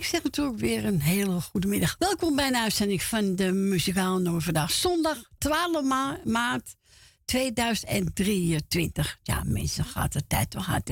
[0.00, 1.96] ik zeg natuurlijk weer een hele goede middag.
[1.98, 4.44] Welkom bij een uitzending van de Muzikale Noord.
[4.44, 5.84] Vandaag zondag 12
[6.24, 6.76] maart
[7.24, 9.18] 2023.
[9.22, 10.90] Ja, mensen, gaat de tijd toch hard?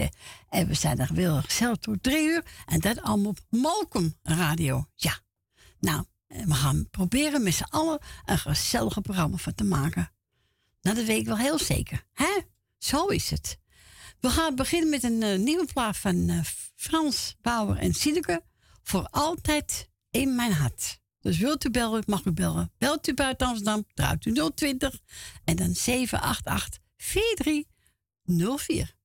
[0.49, 2.45] En we zijn er weer gezellig tot drie uur.
[2.67, 4.87] En dat allemaal op Malcolm Radio.
[4.95, 5.19] Ja.
[5.81, 10.13] Nou, we gaan proberen met z'n allen een gezellig programma van te maken.
[10.81, 12.05] Nou, dat weet ik wel heel zeker.
[12.13, 12.41] Hè?
[12.79, 13.59] Zo is het.
[14.21, 16.41] We gaan beginnen met een uh, nieuwe plaat van uh,
[16.75, 18.47] Frans Bauer en Sineke
[18.89, 21.01] voor altijd in mijn hart.
[21.21, 22.73] Dus wilt u bellen, mag u bellen.
[22.79, 25.01] Belt u buiten Amsterdam, draait u 020
[25.45, 28.97] en dan 788 4304.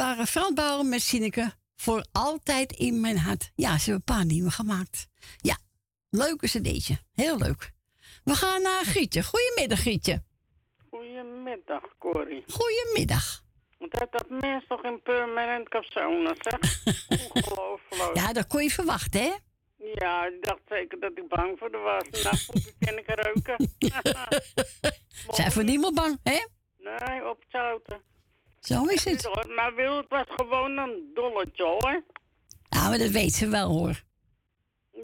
[0.00, 1.52] Waren Frans met Sineke.
[1.76, 3.50] Voor altijd in mijn hart.
[3.54, 5.06] Ja, ze hebben een paar nieuwe gemaakt.
[5.36, 5.56] Ja,
[6.10, 6.98] leuk is deze.
[7.12, 7.72] Heel leuk.
[8.24, 9.22] We gaan naar Grietje.
[9.22, 10.22] Goedemiddag, Grietje.
[10.90, 12.44] Goedemiddag, Corrie.
[12.48, 13.42] Goedemiddag.
[13.78, 16.84] Dat dat mens toch in permanent capsule, zeg?
[17.34, 18.16] Ongelooflijk.
[18.16, 19.32] Ja, dat kon je verwachten, hè?
[19.94, 22.22] Ja, ik dacht zeker dat ik bang voor de was.
[22.22, 23.74] Nou, goed, ken ik ruiken.
[25.36, 26.46] Zijn voor niemand bang, hè?
[26.78, 28.09] Nee, op het zouten.
[28.60, 29.48] Zo is het.
[29.56, 32.02] Maar wil het was gewoon een dolletje hoor.
[32.68, 34.02] Maar dat weet ze wel hoor.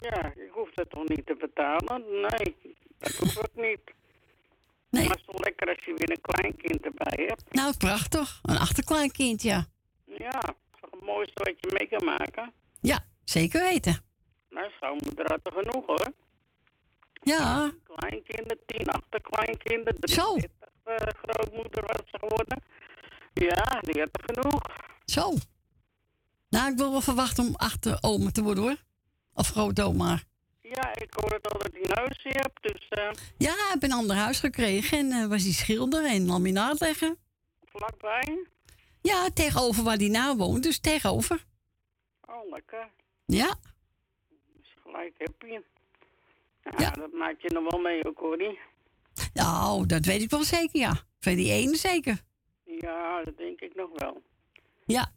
[0.01, 2.01] Ja, ik hoef het toch niet te betalen?
[2.21, 3.81] Nee, dat hoef ik niet.
[4.89, 5.03] Nee.
[5.03, 7.53] Maar het is wel lekker als je weer een kleinkind erbij hebt.
[7.53, 8.39] Nou, prachtig.
[8.43, 9.65] Een achterkleinkind, ja.
[10.05, 12.53] Ja, het is toch het mooiste wat je mee kan maken.
[12.81, 14.05] Ja, zeker weten.
[14.49, 16.13] Nou, schoonmoeder had er genoeg hoor.
[17.13, 20.35] Ja, Kleinkinderen, tien achterkleinkinderen, Zo.
[20.35, 20.53] 33
[20.85, 22.63] uh, grootmoeder was ze geworden.
[23.39, 24.61] Ja, die had er genoeg.
[25.05, 25.33] zo.
[26.49, 28.75] Nou, ik wil wel verwachten om achteroma te worden, hoor.
[29.33, 30.19] Of grootoma.
[30.61, 33.83] Ja, ik hoor het al dat hij een huisje hebt, dus eh, Ja, ik heb
[33.83, 37.17] een ander huis gekregen en eh, was die schilder en laminaat leggen.
[37.65, 38.47] vlakbij.
[39.01, 41.45] Ja, tegenover waar die nou woont, dus tegenover.
[42.25, 42.89] Oh, lekker.
[43.25, 43.55] Ja,
[44.55, 45.63] Dus gelijk heb je.
[46.63, 46.91] Ja, Ja.
[46.91, 48.37] dat maak je nog wel mee ook hoor.
[48.37, 48.59] die.
[49.33, 51.01] nou, dat weet ik wel zeker, ja.
[51.19, 52.21] Van die ene zeker.
[52.79, 54.21] Ja, dat denk ik nog wel.
[54.85, 55.11] Ja.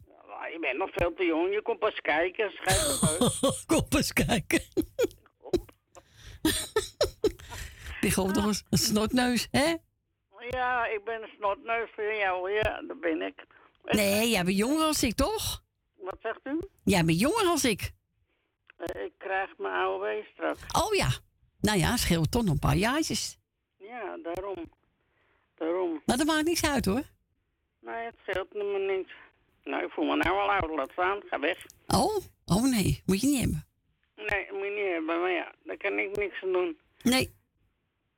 [0.51, 3.63] Je bent nog veel te jong, je komt pas kijken, uit.
[3.65, 4.61] Kom eens kijken.
[8.01, 9.75] Die gewoon toch eens een snotneus, hè?
[10.49, 13.45] Ja, ik ben een snotneus voor jou, ja, dat ben ik.
[13.83, 15.63] Nee, jij bent jonger als ik, toch?
[15.95, 16.59] Wat zegt u?
[16.83, 17.91] Jij bent jonger als ik.
[18.77, 20.61] Eh, ik krijg mijn AOW straks.
[20.85, 21.09] Oh ja.
[21.59, 23.37] Nou ja, scheelt toch nog een paar jaartjes.
[23.77, 24.71] Ja, daarom.
[25.55, 26.01] Daarom.
[26.05, 27.03] Maar dat maakt niks uit, hoor.
[27.81, 29.11] Nee, het scheelt me niks.
[29.63, 31.65] Nou, ik voel me nou wel oud, laat staan, ga weg.
[31.87, 32.15] Oh?
[32.45, 33.65] Oh nee, moet je niet hebben.
[34.15, 36.77] Nee, moet je niet hebben, maar ja, daar kan ik niks aan doen.
[37.01, 37.39] Nee.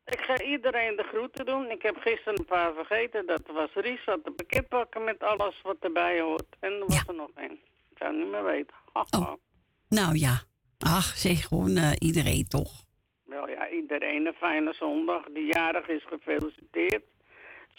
[0.06, 1.70] Ik ga iedereen de groeten doen.
[1.72, 3.26] Ik heb gisteren een paar vergeten.
[3.26, 6.46] Dat was Ries, had de pakketpakken met alles wat erbij hoort.
[6.60, 7.04] En er was Ja.
[7.08, 7.52] er nog één.
[7.90, 8.76] Ik zou niet meer weten.
[9.18, 9.34] Oh.
[9.90, 10.42] Nou ja.
[10.80, 12.72] Ach, zeg gewoon eh, iedereen toch.
[13.26, 15.24] Wel ja, iedereen een fijne zondag.
[15.34, 17.04] Die jarig is gefeliciteerd.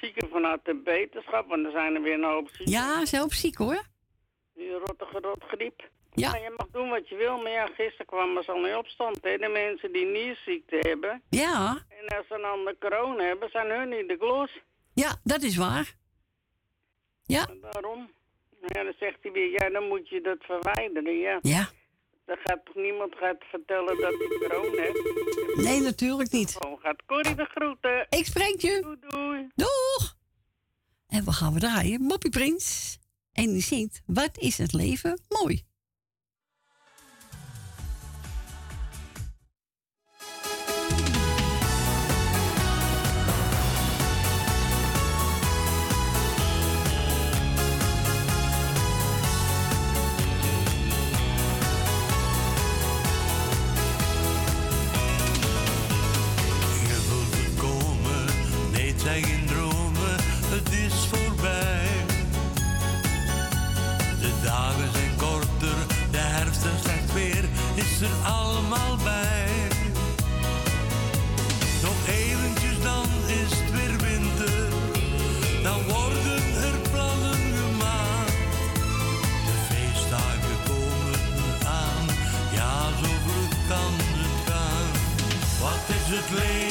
[0.05, 2.73] Zieken vanuit de beterschap, want er zijn er weer een hoop zieken.
[2.73, 3.83] Ja, zelf ziek hoor.
[4.55, 5.89] Die rottige rotgriep.
[6.15, 6.31] Ja.
[6.31, 9.19] Maar je mag doen wat je wil, maar ja, gisteren kwam er al in opstand.
[9.23, 9.37] Hè?
[9.39, 11.85] De mensen die nierziekte hebben Ja.
[11.89, 14.51] en als ze een ander corona hebben, zijn hun niet de klos.
[14.95, 15.95] Ja, dat is waar.
[17.27, 17.47] Ja.
[17.49, 18.11] En daarom.
[18.67, 21.19] Ja, dan zegt hij weer, ja, dan moet je dat verwijderen.
[21.19, 21.69] Ja, Ja.
[22.25, 25.57] Dan gaat toch niemand gaat vertellen dat hij corona heeft.
[25.57, 26.57] Nee, natuurlijk niet.
[26.61, 28.07] Gewoon gaat Corrie de groeten.
[28.09, 28.79] Ik spreek je.
[28.83, 29.49] Doei, doei.
[29.55, 30.17] Doeg!
[31.07, 32.01] En we gaan we draaien.
[32.01, 32.99] Moppie Prins.
[33.33, 35.63] En die zingt Wat is het leven mooi.
[86.15, 86.64] Het leven,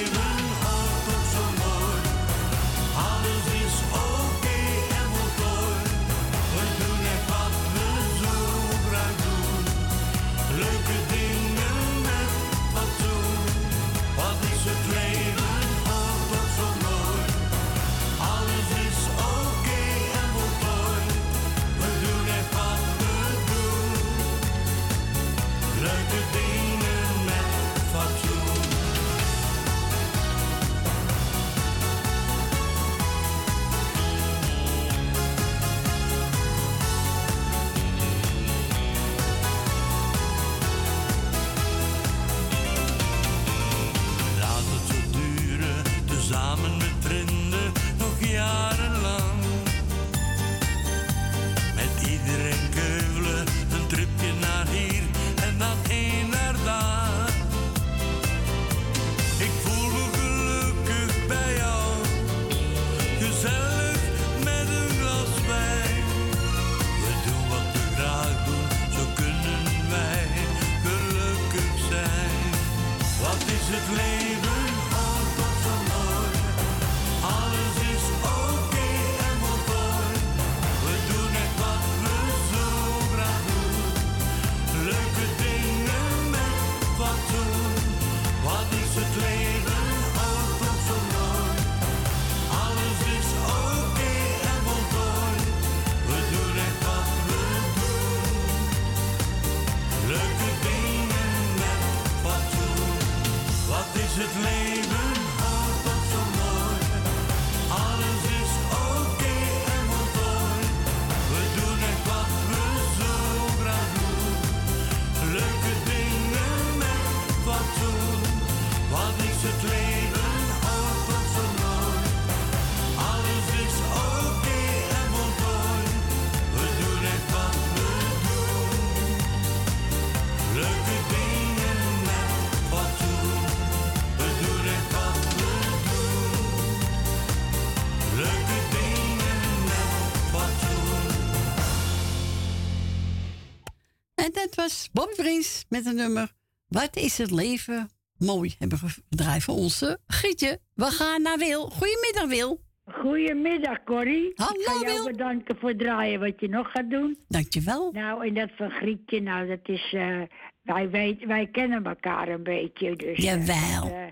[144.64, 146.32] was Bobby Prins met een nummer.
[146.68, 148.56] Wat is het leven mooi?
[148.60, 150.60] Hebben we gedraaid voor onze Gietje.
[150.74, 151.70] We gaan naar Wil.
[151.70, 152.60] Goedemiddag, Wil.
[152.86, 154.32] Goedemiddag, Corrie.
[154.36, 155.06] Hallo, Ik ga jou Wil.
[155.06, 157.18] bedanken voor het draaien wat je nog gaat doen.
[157.28, 157.92] Dankjewel.
[157.92, 159.94] Nou, en dat van Grietje, nou, dat is...
[159.94, 160.22] eh,
[160.62, 163.18] wij, weet, wij kennen elkaar een beetje, dus...
[163.18, 163.92] eh, Jawel.
[163.92, 164.06] eh,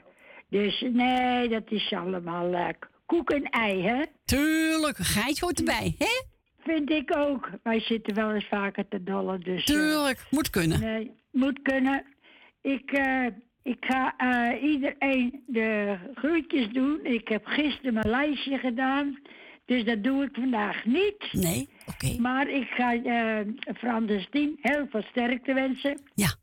[0.50, 2.68] dus nee, dat is allemaal eh,
[3.06, 4.04] koek en ei, hè?
[4.26, 6.22] Tuurlijk, geitje hoort erbij, hè?
[6.64, 7.50] Vind ik ook.
[7.64, 9.60] Wij zitten wel eens vaker te dollen, dus...
[9.60, 10.80] eh, Tuurlijk, moet kunnen.
[10.80, 12.04] Nee, moet kunnen.
[12.62, 13.26] Ik, eh,
[13.64, 17.00] ik ga eh, iedereen de groetjes doen.
[17.04, 19.20] Ik heb gisteren mijn lijstje gedaan.
[19.66, 21.30] Dus dat doe ik vandaag niet.
[21.32, 22.20] Nee, oké.
[22.22, 22.94] Maar ik ga
[23.78, 26.02] Frans de Stien heel veel sterkte wensen.
[26.16, 26.34] Ja,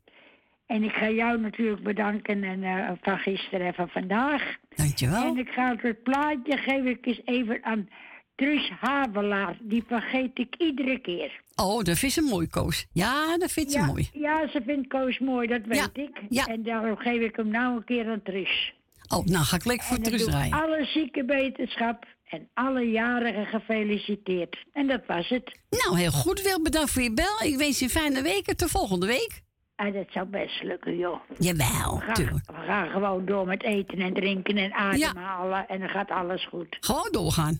[0.65, 4.55] En ik ga jou natuurlijk bedanken en, eh, van gisteren en van vandaag.
[4.75, 5.25] dankjewel.
[5.27, 7.89] En ik ga het plaatje geef ik eens even aan
[8.39, 9.57] Truus Havelaar.
[9.61, 11.41] Die vergeet ik iedere keer.
[11.55, 12.85] Oh, dat vindt ze mooi, Koos.
[12.91, 14.09] Ja, dat vindt ze ja, mooi.
[14.13, 16.21] Ja, ze vindt Koos mooi, dat weet Ja, ik.
[16.29, 16.45] ja.
[16.45, 18.73] En daarom geef ik hem nou een keer aan Truus.
[19.07, 20.67] Oh, nou ga ik lekker voor En dan terug doe ik draaien.
[20.67, 24.57] alle ziekenwetenschap en alle jarigen gefeliciteerd.
[24.73, 25.59] En dat was het.
[25.69, 26.41] Nou, heel goed.
[26.41, 27.41] Wil bedankt voor je bel.
[27.43, 28.47] Ik wens je een fijne week.
[28.47, 29.41] en Tot volgende week.
[29.75, 31.19] En dat zou best lukken, joh.
[31.37, 32.45] Jawel, We gaan, tuurlijk.
[32.45, 35.67] we gaan gewoon door met eten en drinken en ademhalen.
[35.67, 36.77] En dan gaat alles goed.
[36.79, 37.59] Gewoon doorgaan.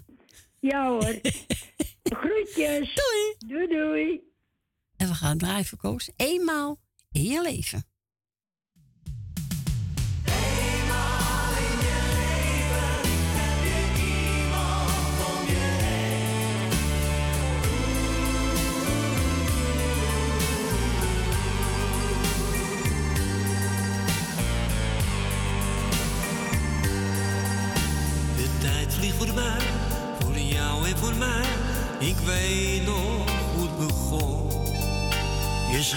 [0.59, 1.03] Ja hoor.
[2.19, 2.95] Groetjes.
[2.95, 3.35] Doei.
[3.37, 4.21] Doei doei.
[4.97, 6.09] En we gaan draaien voor Koos.
[6.15, 6.79] Eenmaal
[7.11, 7.88] in je leven.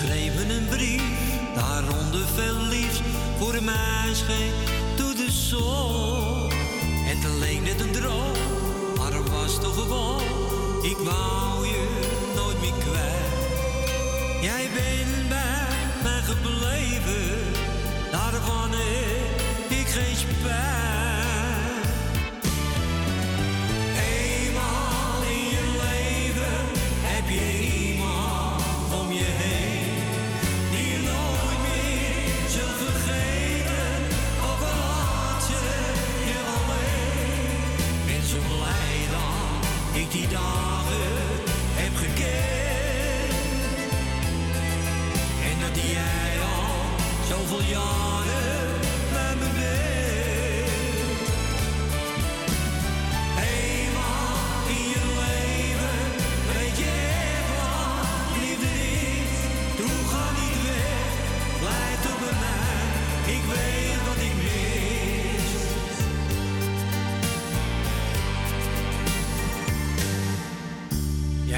[0.01, 1.03] Me een brief,
[1.55, 3.01] daaronder veel liefs.
[3.39, 4.53] Voor mij scheen
[4.97, 6.51] door de zon.
[7.05, 8.33] Het leek net een droom,
[8.99, 10.23] maar het was toch gewoon.
[10.83, 11.87] Ik wou je
[12.35, 14.43] nooit meer kwijt.
[14.43, 17.53] Jij bent bij mij gebleven,
[18.11, 20.82] daarvan heb ik geen spijt.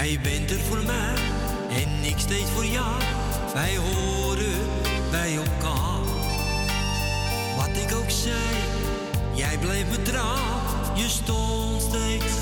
[0.05, 1.15] Jij bent er voor mij
[1.71, 3.01] en ik steeds voor jou.
[3.55, 4.69] Wij horen
[5.11, 6.05] bij elkaar.
[7.57, 8.39] Wat ik ook zei,
[9.35, 10.03] jij bleef me.
[10.95, 12.34] Je stond steeds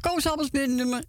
[0.00, 1.04] was Koos Albers nummer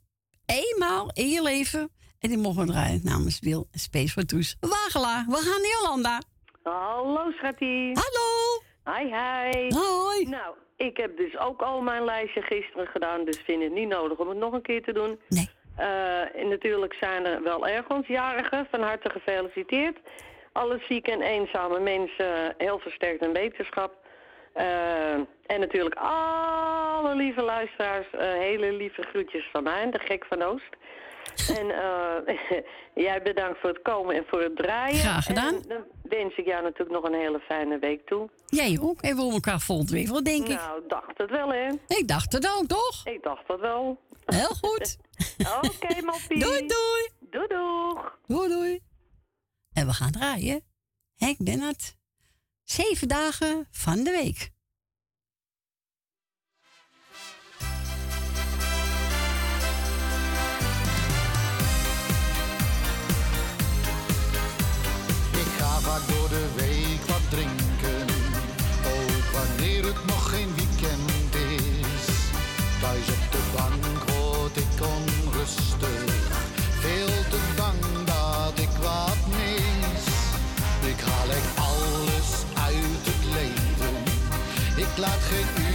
[0.46, 1.92] eenmaal in je leven.
[2.20, 5.26] En die mogen we draaien namens Wil en Space Toes Wagelaar.
[5.28, 6.22] We gaan naar Jolanda.
[6.64, 7.94] Hallo, schatje.
[7.94, 8.62] Hallo.
[8.86, 9.76] Hi, hi.
[9.76, 10.26] Hoi.
[10.30, 14.18] Nou, ik heb dus ook al mijn lijstje gisteren gedaan, dus vind het niet nodig
[14.18, 15.20] om het nog een keer te doen.
[15.30, 15.50] Nee.
[15.80, 18.68] Uh, en natuurlijk zijn er wel ergens jarigen.
[18.72, 19.98] Van harte gefeliciteerd.
[20.52, 23.99] Alle zieke en eenzame mensen, heel versterkt en wetenschap.
[24.56, 25.14] Uh,
[25.46, 30.78] en natuurlijk alle lieve luisteraars, uh, hele lieve groetjes van mij, de gek van Oost.
[31.60, 32.36] En uh,
[33.06, 34.96] jij bedankt voor het komen en voor het draaien.
[34.96, 35.54] Graag gedaan.
[35.54, 38.30] En dan wens ik jou natuurlijk nog een hele fijne week toe.
[38.46, 39.02] Jij ook.
[39.02, 40.56] En we elkaar volgende week wel, denk ik.
[40.56, 41.68] Nou, dacht het wel, hè?
[41.88, 43.06] Ik dacht het ook, toch?
[43.06, 44.00] Ik dacht het wel.
[44.26, 44.98] Heel goed.
[45.56, 46.40] Oké, okay, moppie.
[46.40, 47.10] Doei, doei.
[47.20, 48.18] Doei, doeg.
[48.26, 48.80] Doei, doei.
[49.74, 50.62] En we gaan draaien.
[51.16, 51.99] Henk Bennett.
[52.72, 54.52] Zeven dagen van de week.
[66.56, 66.69] week
[85.00, 85.69] laat geen uur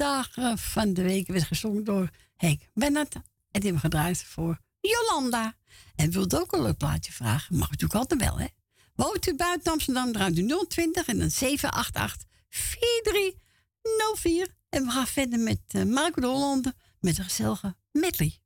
[0.00, 3.14] dagen van de week werd gezongen door Henk Bennett.
[3.50, 5.54] En die we gedraaid voor Jolanda.
[5.96, 7.56] En wilt ook een leuk plaatje vragen?
[7.56, 8.46] Mag natuurlijk altijd wel, hè?
[8.94, 14.54] Woont u buiten Amsterdam, draait u 020 en dan 788 4304.
[14.68, 18.39] En we gaan verder met uh, Marco de Hollander met een gezellige medley.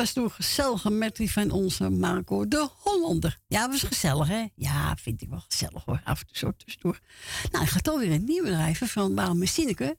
[0.00, 3.38] Was toen gezellige metrie van onze Marco de Hollander.
[3.46, 4.46] Ja, was gezellig, hè?
[4.54, 6.00] Ja, vind ik wel gezellig hoor.
[6.04, 7.00] Af en toe zo tussendoor.
[7.50, 9.98] Nou, ik ga toch weer een nieuwe drijven van Waarom Messineke.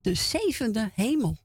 [0.00, 1.38] De zevende hemel.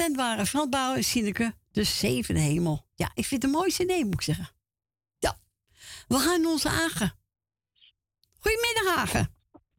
[0.00, 2.86] En waren Bauer en Sineke, de zevende hemel.
[2.94, 4.48] Ja, ik vind het een mooie cd, moet ik zeggen.
[5.18, 5.36] Ja,
[6.08, 7.12] we gaan onze Agen.
[8.38, 9.34] Goedemiddag, Agen.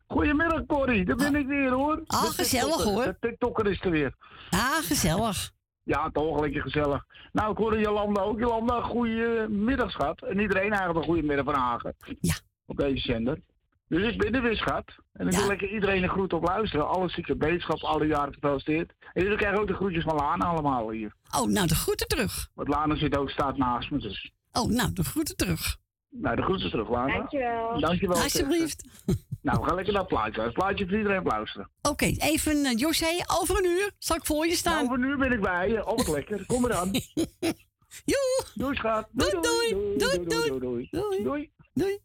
[0.07, 1.05] Goedemiddag, Corrie.
[1.05, 2.03] Daar ben ik weer, hoor.
[2.07, 3.03] Ah, De gezellig, hoor.
[3.03, 4.15] De TikToker is er weer.
[4.49, 5.51] Ah, gezellig.
[5.83, 7.05] Ja, toch lekker gezellig.
[7.31, 8.39] Nou, ik hoorde Jolanda ook.
[8.39, 10.21] Jolanda, goedemiddag, schat.
[10.23, 11.95] En iedereen eigenlijk een goede middag van Hagen.
[12.19, 12.35] Ja.
[12.65, 13.39] Op deze zender.
[13.91, 14.85] Dus ik ben er weer, schat.
[15.13, 15.39] En ik Ja.
[15.39, 16.87] wil lekker iedereen een groet op luisteren.
[16.89, 18.93] Alle zieke beterschap, alle jaren gefeliciteerd.
[19.13, 21.15] En jullie krijgen ook de groetjes van Lana allemaal hier.
[21.39, 22.49] Oh, nou, de groeten terug.
[22.53, 24.31] Want Lana zit ook, staat naast me dus.
[24.51, 25.77] Oh, nou, de groeten terug.
[26.09, 27.17] Nou, de groetjes terug, Lana.
[27.17, 27.79] Dankjewel.
[27.79, 28.21] Dankjewel.
[28.21, 28.83] Alsjeblieft.
[29.41, 30.41] Nou, we gaan lekker naar het plaatje.
[30.41, 31.69] Het plaatje voor iedereen op luisteren.
[31.81, 33.05] Oké, even uh, José,
[33.39, 34.73] over een uur zal ik voor je staan.
[34.73, 35.85] Nou, voor nu ben ik bij je.
[35.85, 36.45] Oh, wat lekker.
[36.45, 36.91] Kom eraan.
[38.11, 39.07] Joe, Doei, schat.
[39.11, 39.43] Doei, doei.
[39.43, 41.21] Doei, Doei, doei, doei, doei.
[41.23, 41.51] Doei.
[41.73, 41.99] Doei.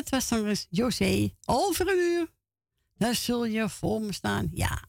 [0.00, 1.34] Dat was dan eens José.
[1.44, 2.30] Over een uur.
[2.96, 4.48] Daar zul je voor me staan.
[4.52, 4.82] Ja.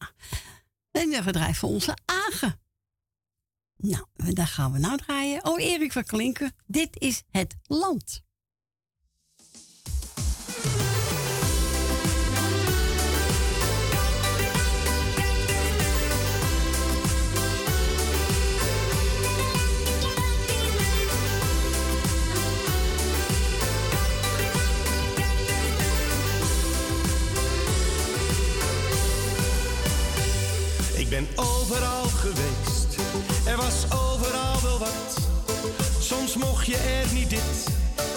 [0.91, 2.59] En dan gedraaid onze Agen.
[3.77, 5.45] Nou, daar gaan we nou draaien.
[5.45, 6.55] Oh, Erik van Klinken.
[6.65, 8.23] Dit is het land.
[31.11, 32.95] Ik ben overal geweest,
[33.45, 35.17] er was overal wel wat.
[35.99, 37.67] Soms mocht je er niet dit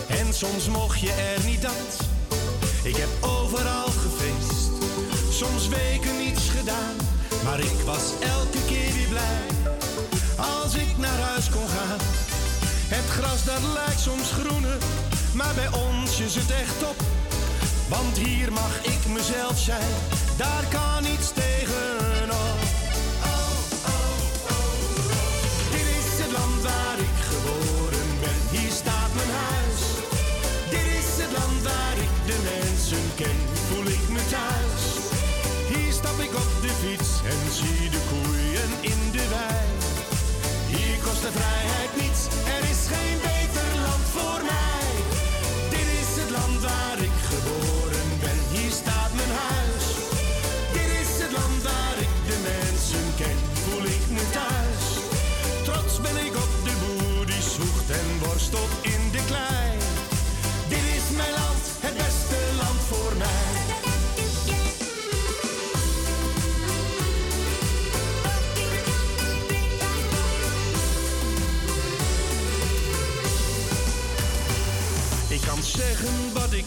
[0.09, 2.07] en soms mocht je er niet dat.
[2.83, 4.71] Ik heb overal gefeest,
[5.31, 6.97] soms weken niets gedaan,
[7.45, 9.47] maar ik was elke keer weer blij
[10.37, 12.01] als ik naar huis kon gaan.
[12.89, 14.79] Het gras dat lijkt soms groener,
[15.33, 16.97] maar bij ons is het echt op.
[17.89, 19.93] Want hier mag ik mezelf zijn,
[20.37, 22.84] daar kan niets tegenop.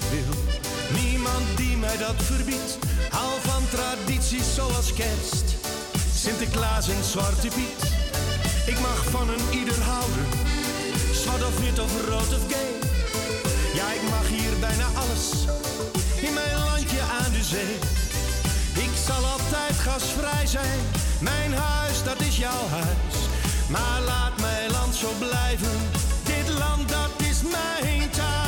[0.09, 0.33] wil.
[1.01, 2.77] Niemand die mij dat verbiedt.
[3.09, 5.45] Haal van tradities zoals kerst,
[6.15, 7.81] Sinterklaas en Zwarte Piet.
[8.65, 10.25] Ik mag van een ieder houden,
[11.13, 12.71] zwart of wit of rood of gay.
[13.73, 15.25] Ja, ik mag hier bijna alles,
[16.21, 17.75] in mijn landje aan de zee.
[18.85, 20.79] Ik zal altijd gasvrij zijn,
[21.19, 23.15] mijn huis dat is jouw huis.
[23.69, 25.77] Maar laat mijn land zo blijven,
[26.23, 28.46] dit land dat is mijn thuis.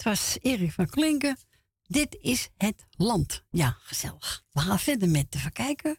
[0.00, 1.38] Het was Erik van Klinken.
[1.82, 3.44] Dit is het land.
[3.50, 4.44] Ja, gezellig.
[4.52, 5.98] We gaan verder met te verkijken.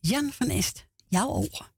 [0.00, 1.71] Jan van Est, jouw ogen.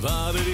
[0.00, 0.47] Waar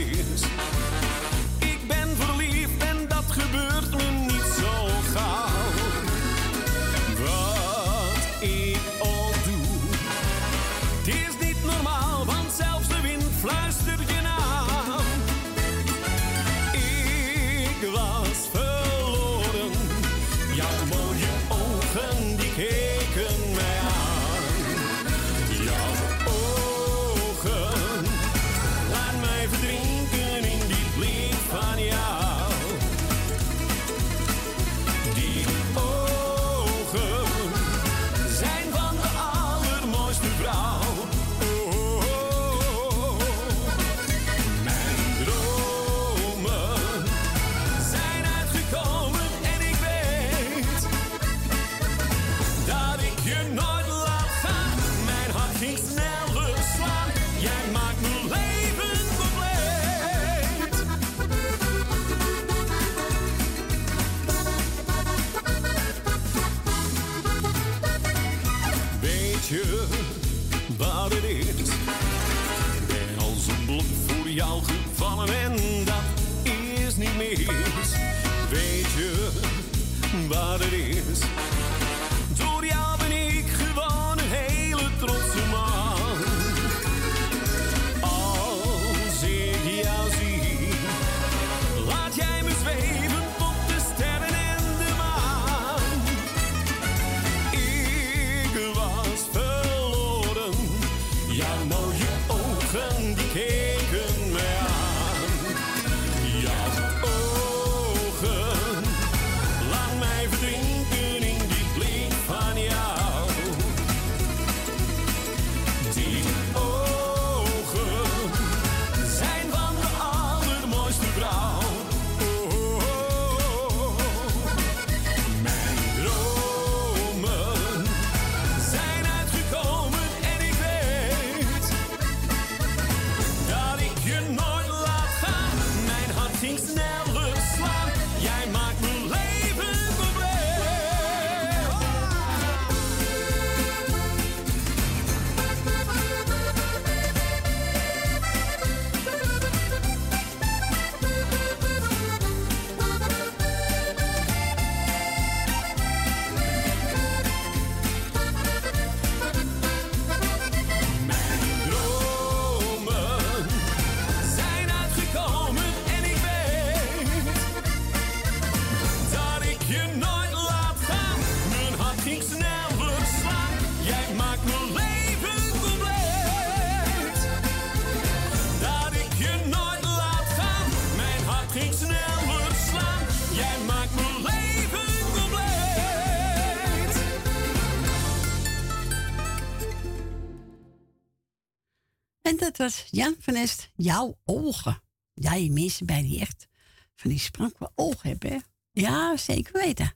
[192.91, 194.83] Jan van Est, jouw ogen.
[195.15, 196.49] Ja, die mensen bij die echt
[196.95, 198.45] van die sprankwe ogen hebben.
[198.71, 199.93] Ja, zeker weten.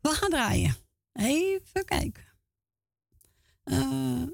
[0.00, 0.76] We gaan draaien.
[1.12, 2.24] Even kijken.
[3.64, 4.26] Uh,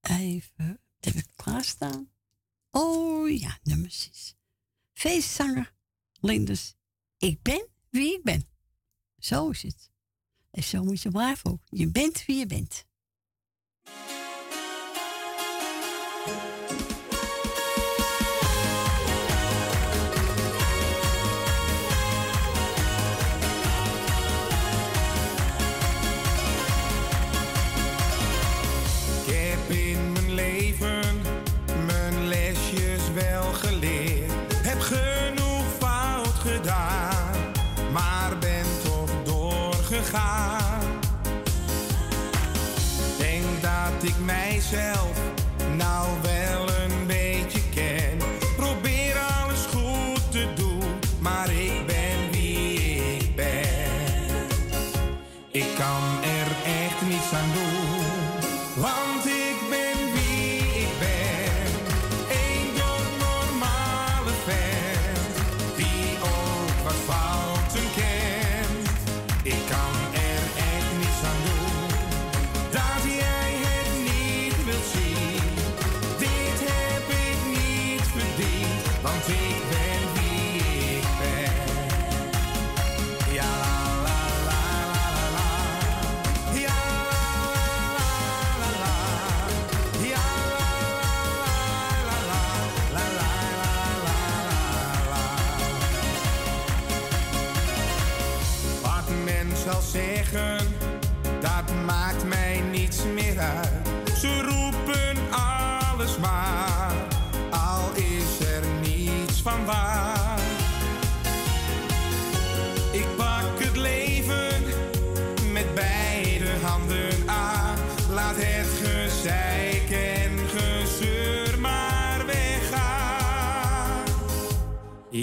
[0.00, 2.10] even, heb ik klaarstaan?
[2.70, 4.34] Oh ja, nummer 6.
[4.92, 5.74] Feestzanger
[6.20, 6.74] Lindes.
[7.18, 8.48] Ik ben wie ik ben.
[9.18, 9.90] Zo is het.
[10.50, 11.62] En zo moet je blijven ook.
[11.64, 12.86] Je bent wie je bent.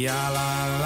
[0.08, 0.85] alla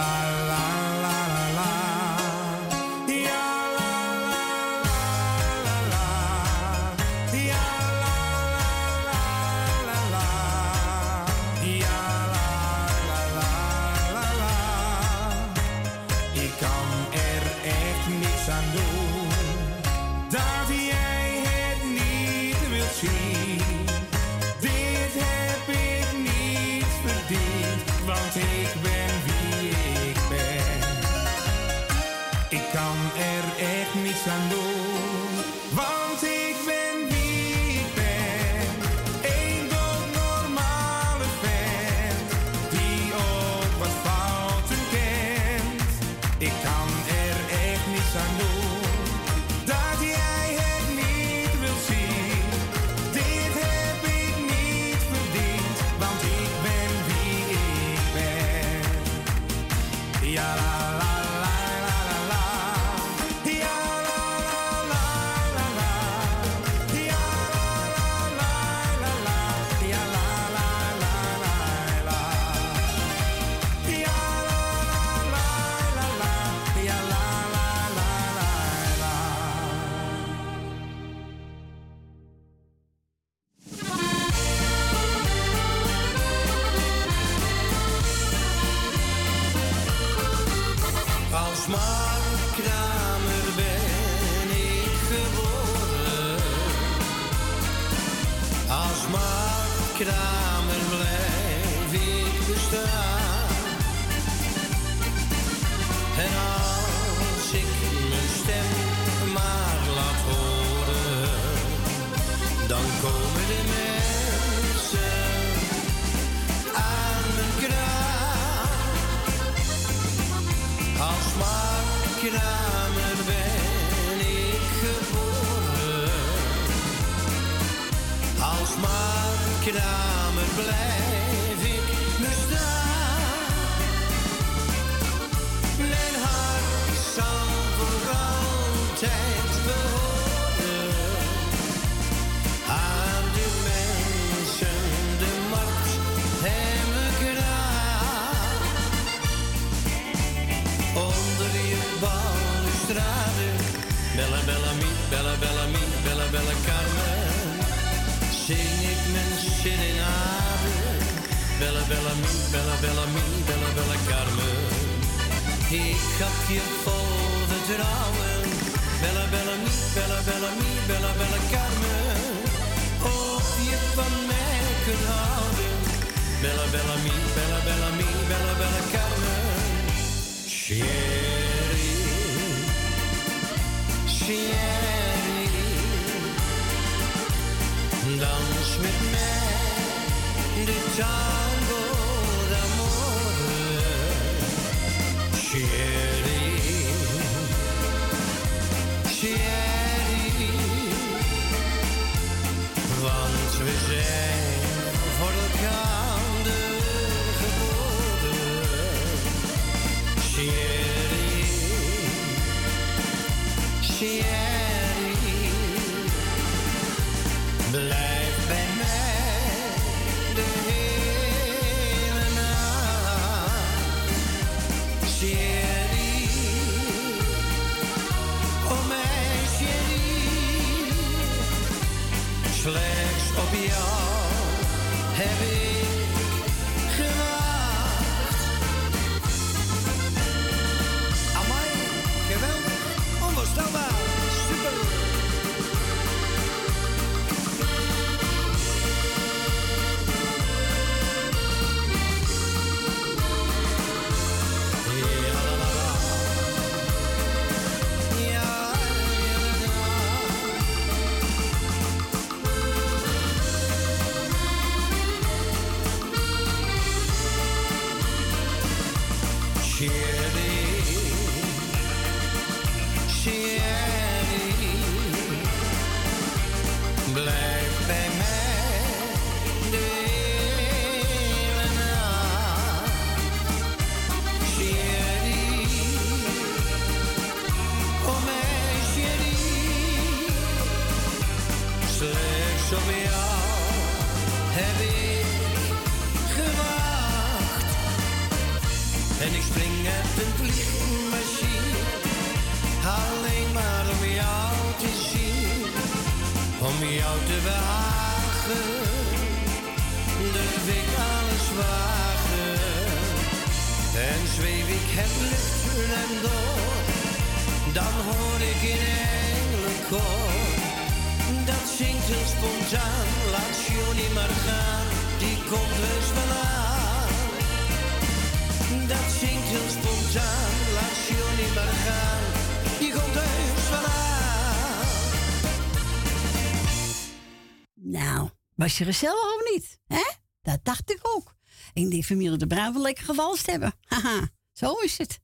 [338.77, 339.79] je gezellig of niet?
[339.87, 340.11] Hè?
[340.41, 341.35] Dat dacht ik ook.
[341.73, 343.73] Ik denk familie de Bruin wel lekker gewalst hebben.
[343.87, 345.19] Haha, zo is het.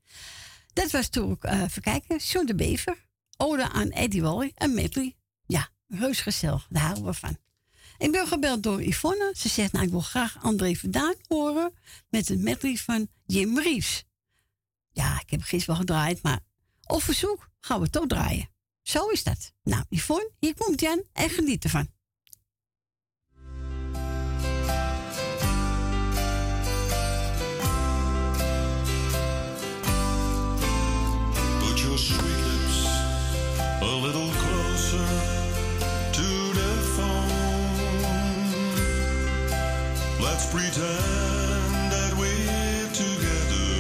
[0.74, 3.08] Dat was toen ook, eh even kijken, de Bever.
[3.38, 5.16] Ode aan Eddie Wally en Medley.
[5.46, 7.38] Ja, reus gezellig, daar houden we van.
[7.98, 9.34] Ik ben gebeld door Yvonne.
[9.38, 11.74] Ze zegt, nou, ik wil graag André Verdaan horen
[12.10, 14.04] met een medley van Jim Reeves.
[14.91, 16.39] Ja, ik heb gisteren wel gedraaid, maar
[16.86, 18.50] op verzoek gaan we toch draaien.
[18.82, 19.52] Zo is dat.
[19.64, 21.89] Nou, Yvonne, hier komt Jan en geniet ervan.
[34.06, 35.08] Little closer
[36.14, 38.51] to the phone.
[40.22, 43.72] Let's pretend that we're together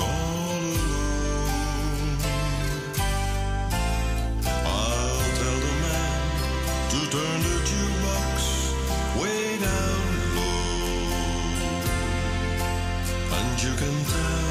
[0.00, 2.16] all alone.
[4.64, 6.20] I'll tell the man
[6.92, 8.38] to turn the jukebox
[9.20, 10.06] way down
[10.36, 10.96] low.
[13.36, 14.45] And you can tell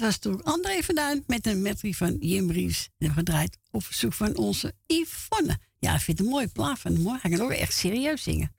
[0.00, 2.88] dat was toen André van Duin met een medley van Jim Ries.
[2.98, 5.58] En gedraaid op verzoek van onze Yvonne.
[5.78, 7.18] Ja, ik vind het een mooie plaat van.
[7.20, 8.54] Hij kan ook echt serieus zingen.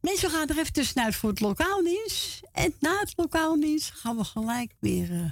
[0.00, 2.42] Mensen, we gaan er even tussenuit voor het lokaal nieuws.
[2.52, 5.30] En na het lokaal nieuws gaan we gelijk weer eh,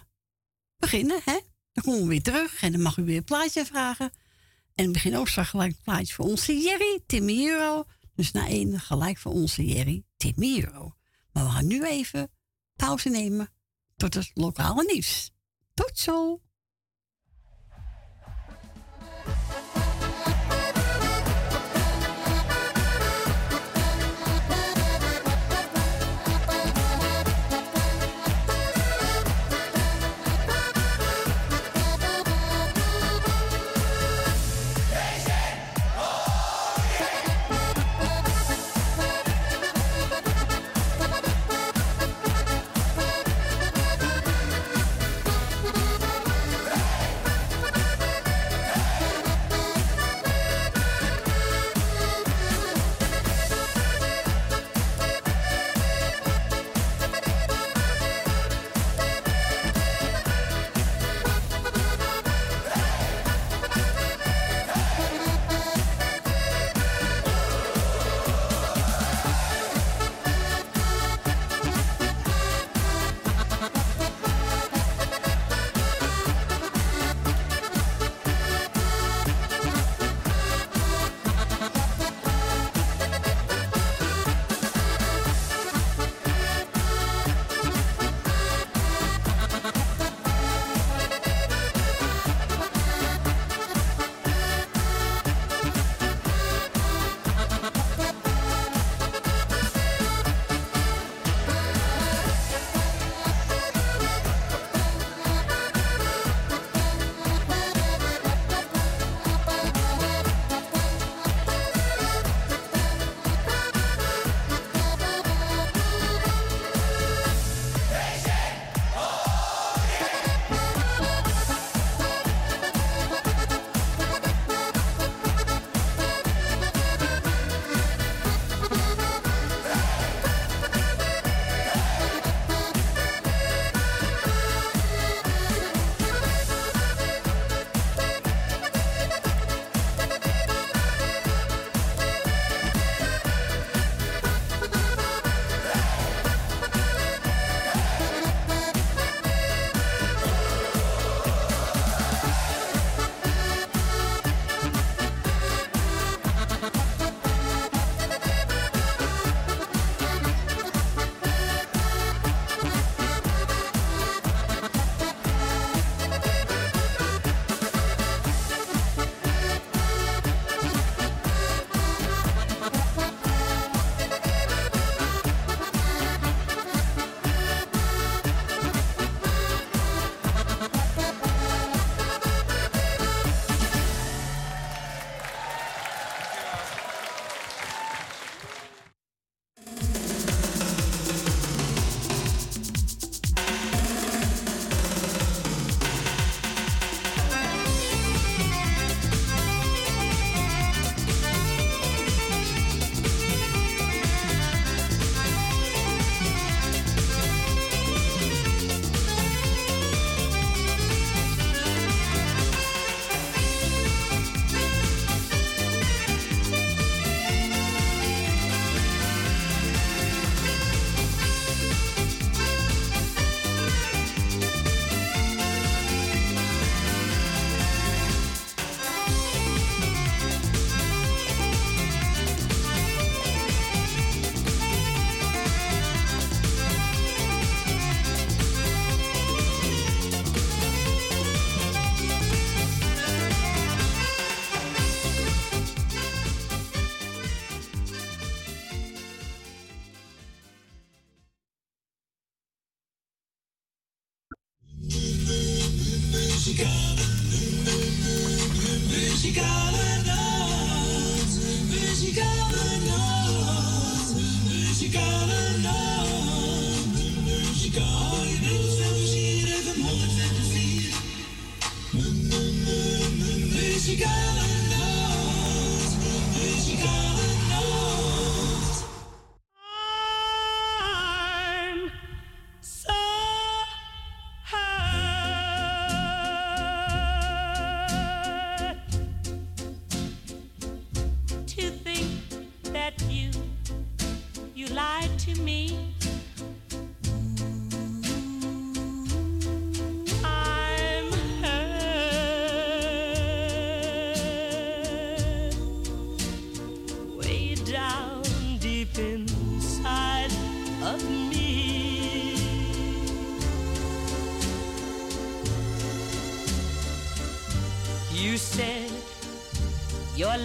[0.77, 1.21] beginnen.
[1.25, 1.41] Hè?
[1.73, 4.11] Dan komen we weer terug en dan mag u weer een plaatje vragen.
[4.75, 7.85] En we beginnen ook straks gelijk een plaatje voor onze Jerry, Timmy Euro.
[8.15, 10.95] Dus na één gelijk voor onze Jerry, Timmy Euro.
[11.33, 12.31] Maar we gaan nu even
[12.77, 13.49] pauze nemen
[14.03, 15.31] tot het lokale nieuws.
[15.75, 16.41] Tot zo!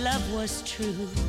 [0.03, 1.26] Love was true.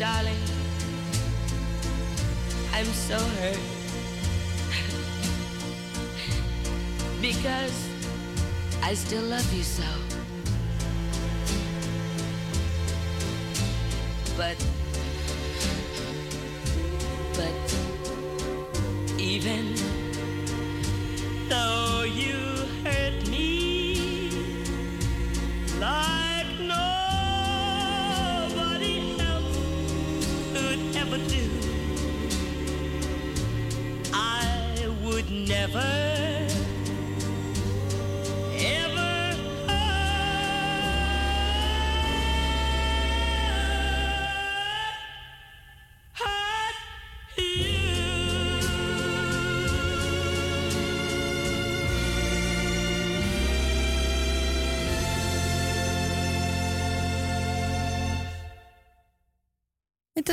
[0.00, 0.42] Darling.
[2.72, 3.60] I'm so hurt.
[7.20, 7.88] because
[8.82, 9.84] I still love you so.
[14.38, 14.56] But,
[17.34, 17.74] but,
[19.18, 19.74] even
[21.50, 22.59] though you
[31.10, 31.50] could ever do,
[34.12, 36.39] I would never,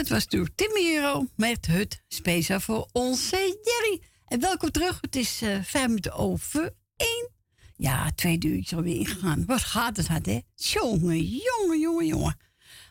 [0.07, 4.01] dat was toen Timmy Hero met het speciaal voor onze Jerry.
[4.27, 4.97] En welkom terug.
[5.01, 7.29] Het is eh vijf minuten over één.
[7.75, 9.45] Ja, twee uur alweer ingegaan.
[9.45, 10.39] Wat gaat het hard, hè?
[10.55, 12.37] Jongen, jongen, jongen, jongen.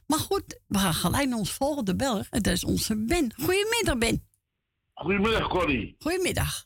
[0.06, 2.26] Maar goed, we gaan gelijk naar ons volgende beller.
[2.30, 3.32] En dat is onze Ben.
[3.34, 4.28] Goedemiddag, Ben.
[4.94, 5.96] Goedemiddag, Corrie.
[5.98, 6.64] Goedemiddag.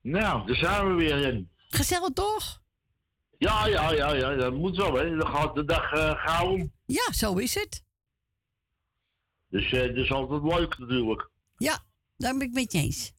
[0.00, 1.50] Nou, daar zijn we weer in.
[1.68, 2.62] Gezellig toch?
[3.38, 5.16] Ja, ja, ja, ja, dat moet zo, hè.
[5.16, 6.70] Dan gaat de dag eh gauw.
[6.86, 7.82] Ja, zo is het.
[9.52, 11.30] Dus eh dat is altijd leuk natuurlijk.
[11.56, 11.84] Ja,
[12.16, 13.12] daar ben ik met je eens.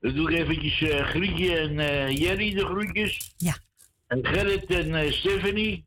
[0.00, 3.34] Dan doe ik eventjes eh Grietje en eh, Jerry de groetjes.
[3.36, 3.56] Ja.
[4.06, 5.84] En Gerrit en eh, Stephanie.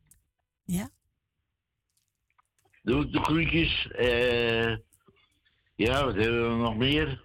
[0.63, 0.89] Ja.
[2.83, 3.88] Doe ik de groetjes.
[3.91, 4.75] eh
[5.75, 7.23] ja, wat hebben we nog meer?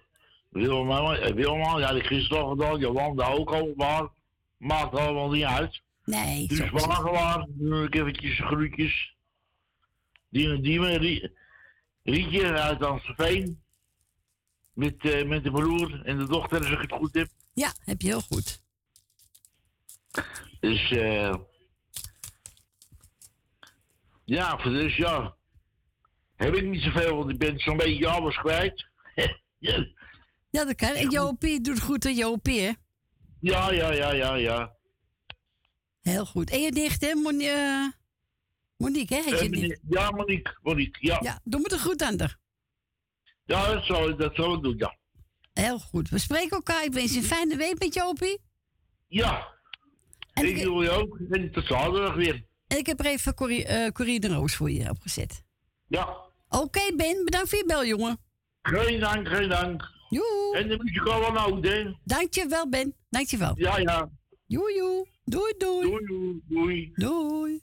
[0.49, 2.79] Wilma, eh, Wilma, ja, die gisteren al gedaan.
[2.79, 4.09] Jolanda ook al, maar
[4.57, 5.81] maakt allemaal niet uit.
[6.05, 6.69] Nee, Dus.
[6.69, 9.15] Wagelaar, doe ik eventjes groetjes.
[10.29, 11.31] Die, die, Rie-
[12.03, 13.61] Rietje uit Amstelveen.
[14.73, 17.29] Met, eh, met de broer en de dochter, als ik het goed heb.
[17.53, 18.61] Ja, heb je heel goed.
[20.59, 21.35] Dus, eh.
[24.23, 25.35] ja, voor dus ja.
[26.35, 28.85] Heb ik niet zoveel, want ik ben zo'n beetje alles kwijt.
[29.57, 29.87] ja,
[30.49, 30.89] Ja, dat kan.
[30.89, 32.71] En Jopie doet goed aan Jopie, hè?
[33.39, 34.75] ja, ja, ja, ja, ja.
[36.01, 36.49] Heel goed.
[36.49, 37.15] En je nicht, hè?
[37.15, 37.87] Moni eh,
[38.81, 39.21] Monique, hè?
[39.23, 41.19] Heet je Eh, ja, Monique, Monique, ja.
[41.23, 42.37] Ja, doe me er goed aan haar.
[43.45, 44.97] Ja, dat zal, dat zal ik doen, ja.
[45.53, 46.09] Heel goed.
[46.09, 46.83] We spreken elkaar.
[46.83, 48.39] Ik wens je een fijne week met Jopie.
[49.07, 49.47] Ja.
[50.33, 51.17] En ik ik, wil je ook.
[51.29, 52.45] En tot zaterdag weer.
[52.67, 55.43] en ik heb er even Corrie, eh, Corrie de Roos voor je opgezet.
[55.87, 56.17] Ja.
[56.49, 57.25] Oké, Ben.
[57.25, 58.17] Bedankt voor je bel, jongen.
[58.61, 59.89] Geen dank, geen dank.
[60.09, 60.57] Joe.
[60.57, 61.91] En de muzikaal aan oud, hè?
[62.03, 62.95] Dankjewel, Ben.
[63.09, 63.53] Dankjewel.
[63.55, 64.09] Ja, ja.
[64.45, 65.07] Joe, joe.
[65.23, 65.87] Doei, doei.
[65.89, 66.41] Doei, doei.
[66.47, 66.91] Doei.
[66.93, 67.61] Doei.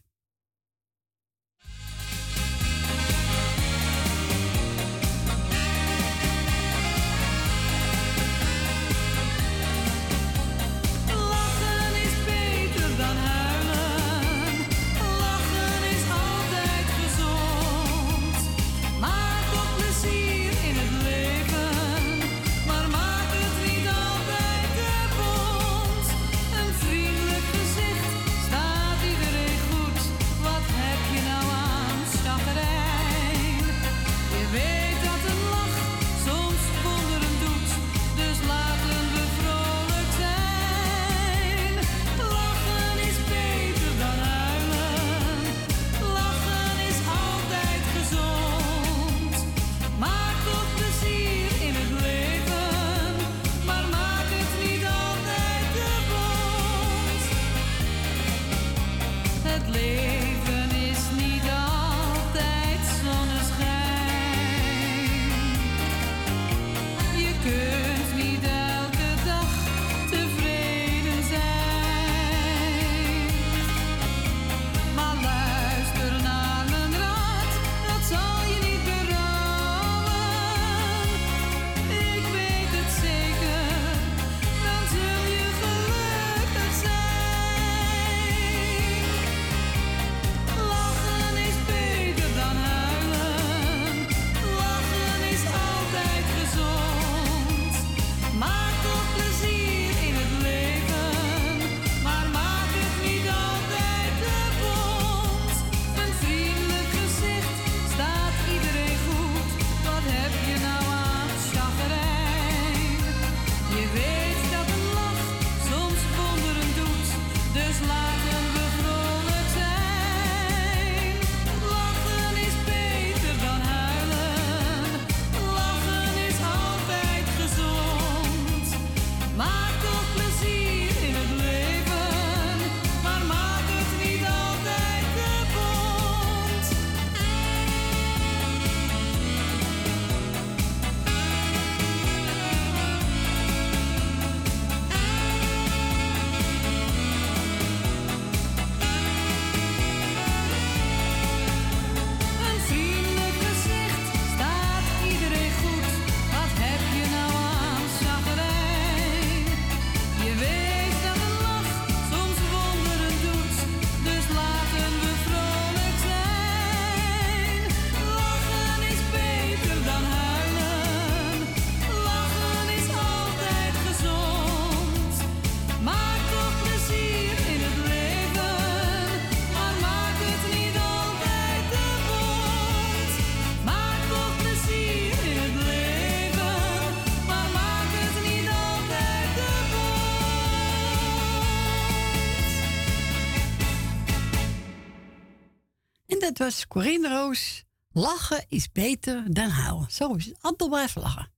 [196.39, 197.64] het was Corinne Roos.
[197.91, 199.91] Lachen is beter dan houden.
[199.91, 200.36] Zo is het.
[200.41, 201.32] Altijd blijven lachen.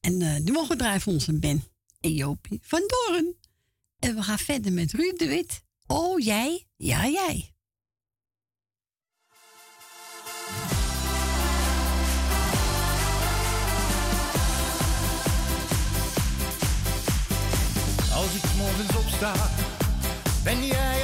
[0.00, 1.64] En eh, nu mogen we drijven onze Ben
[2.00, 3.36] en Jopie van Doren.
[3.98, 5.62] En we gaan verder met Ruud de Wit.
[5.86, 7.52] Oh, jij, ja, jij.
[18.12, 19.50] Als ik morgens opsta,
[20.44, 20.97] ben jij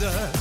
[0.00, 0.39] together.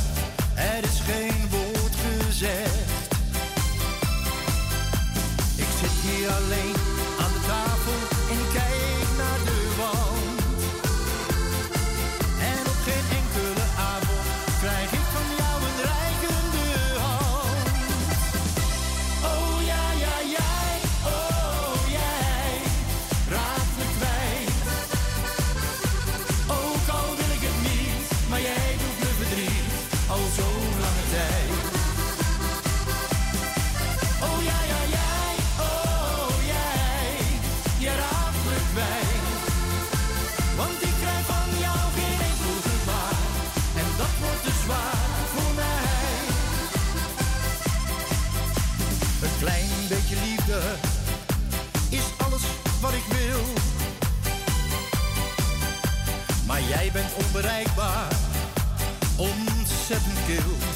[60.29, 60.68] you.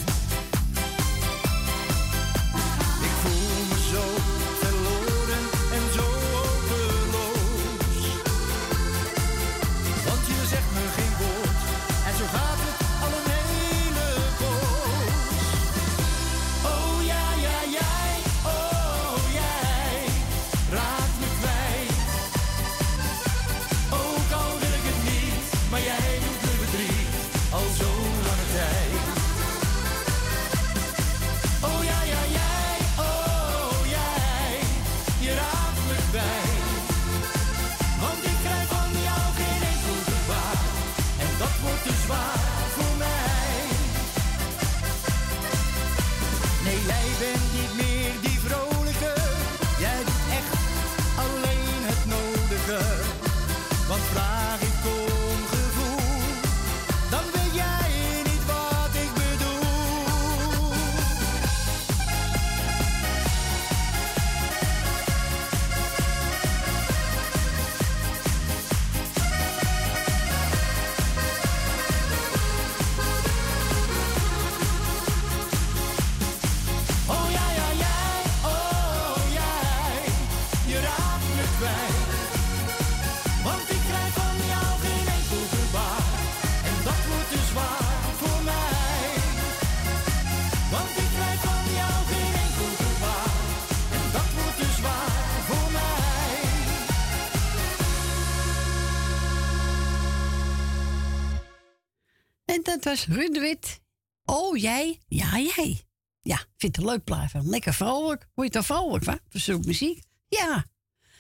[102.84, 103.82] dat was Rudwit.
[104.26, 105.00] Oh, jij?
[105.08, 105.84] Ja, jij.
[106.22, 107.44] Ja, vind het een leuk plaatje.
[107.44, 108.28] Lekker vrolijk.
[108.34, 109.16] hoe je toch vrolijk hè?
[109.30, 110.04] Verzoek muziek?
[110.28, 110.66] Ja,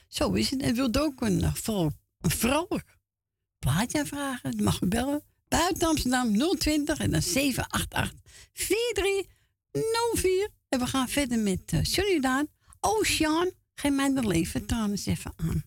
[0.07, 0.61] zo is het.
[0.61, 1.91] En wilt ook een, eh, vrolijk,
[2.21, 4.51] een plaatje aanvragen?
[4.51, 5.23] Dan mag u bellen.
[5.47, 8.13] Buiten Amsterdam 020 en dan 788
[8.53, 10.49] 4304.
[10.69, 12.47] En we gaan verder met eh, uh, Ocean, Daan.
[12.79, 15.63] Oh, Sean geen mij leven tranen eens even aan.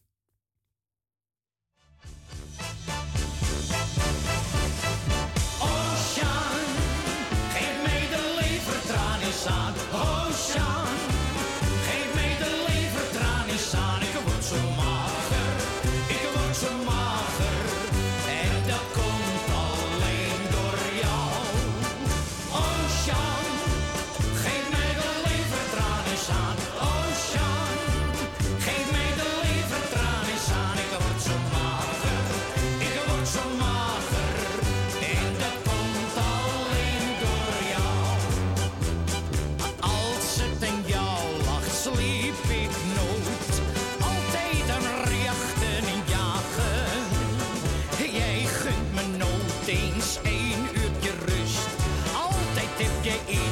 [53.02, 53.45] Gay E.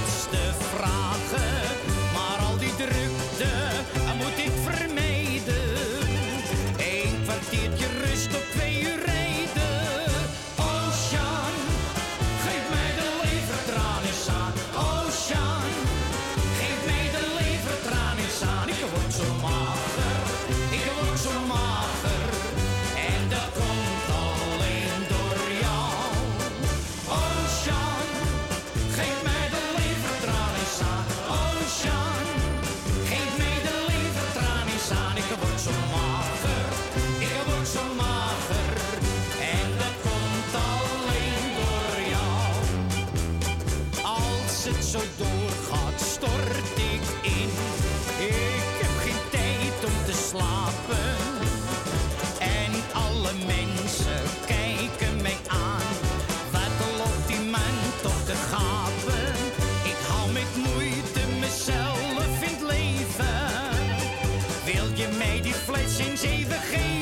[66.24, 66.93] Zeven.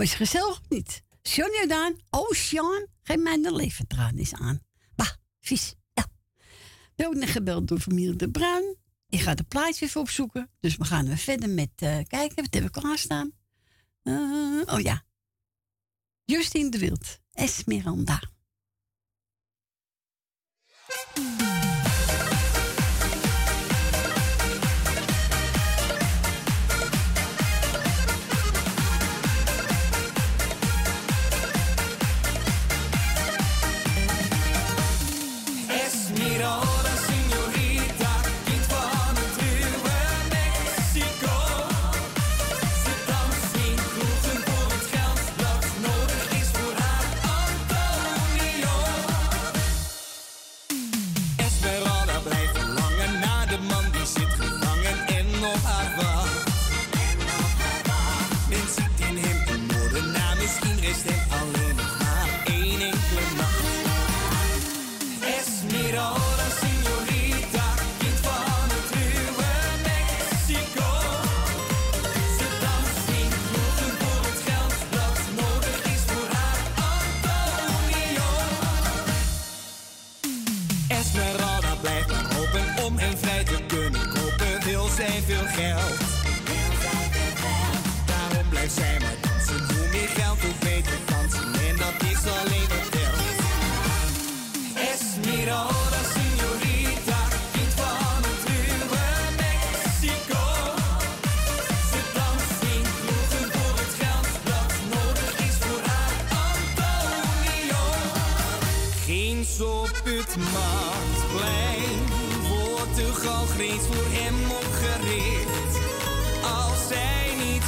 [0.00, 1.02] Was gezellig of niet?
[1.22, 4.60] John Jordaan, oh Sean, geef mij de leventranis aan.
[4.94, 5.10] Bah,
[5.40, 6.06] vies, ja.
[6.96, 8.76] We hebben ook gebeld door familie De Bruin.
[9.08, 10.50] Ik ga de plaatje even opzoeken.
[10.60, 12.42] Dus we gaan weer verder met eh, kijken.
[12.42, 13.32] Wat hebben we klaarstaan?
[14.02, 15.04] Eh, oh ja.
[16.24, 17.18] Justine de Wild.
[17.32, 18.20] Esmeralda,
[85.60, 86.09] zij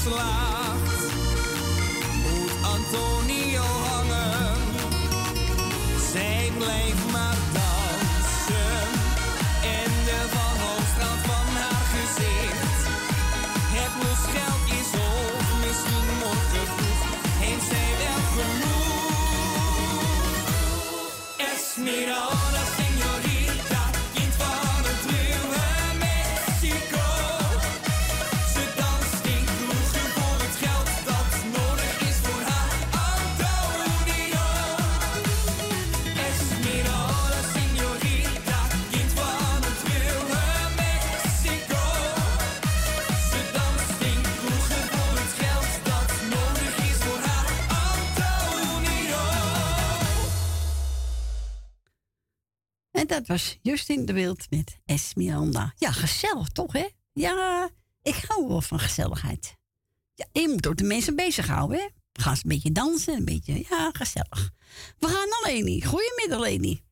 [0.02, 1.12] slaagt,
[2.22, 3.21] moet Antonio
[53.12, 55.72] dat was Justin de Wild met Esmeralda.
[55.76, 56.86] Ja, gezellig toch, hè?
[57.12, 57.68] Ja,
[58.02, 59.56] ik hou wel van gezelligheid.
[60.14, 61.86] Ja, je moet ook de mensen bezighouden, hè?
[62.12, 64.50] We gaan eens een beetje dansen, een beetje, ja, gezellig.
[64.98, 65.82] We gaan naar Leni.
[65.84, 66.82] Goedemiddag, Leni.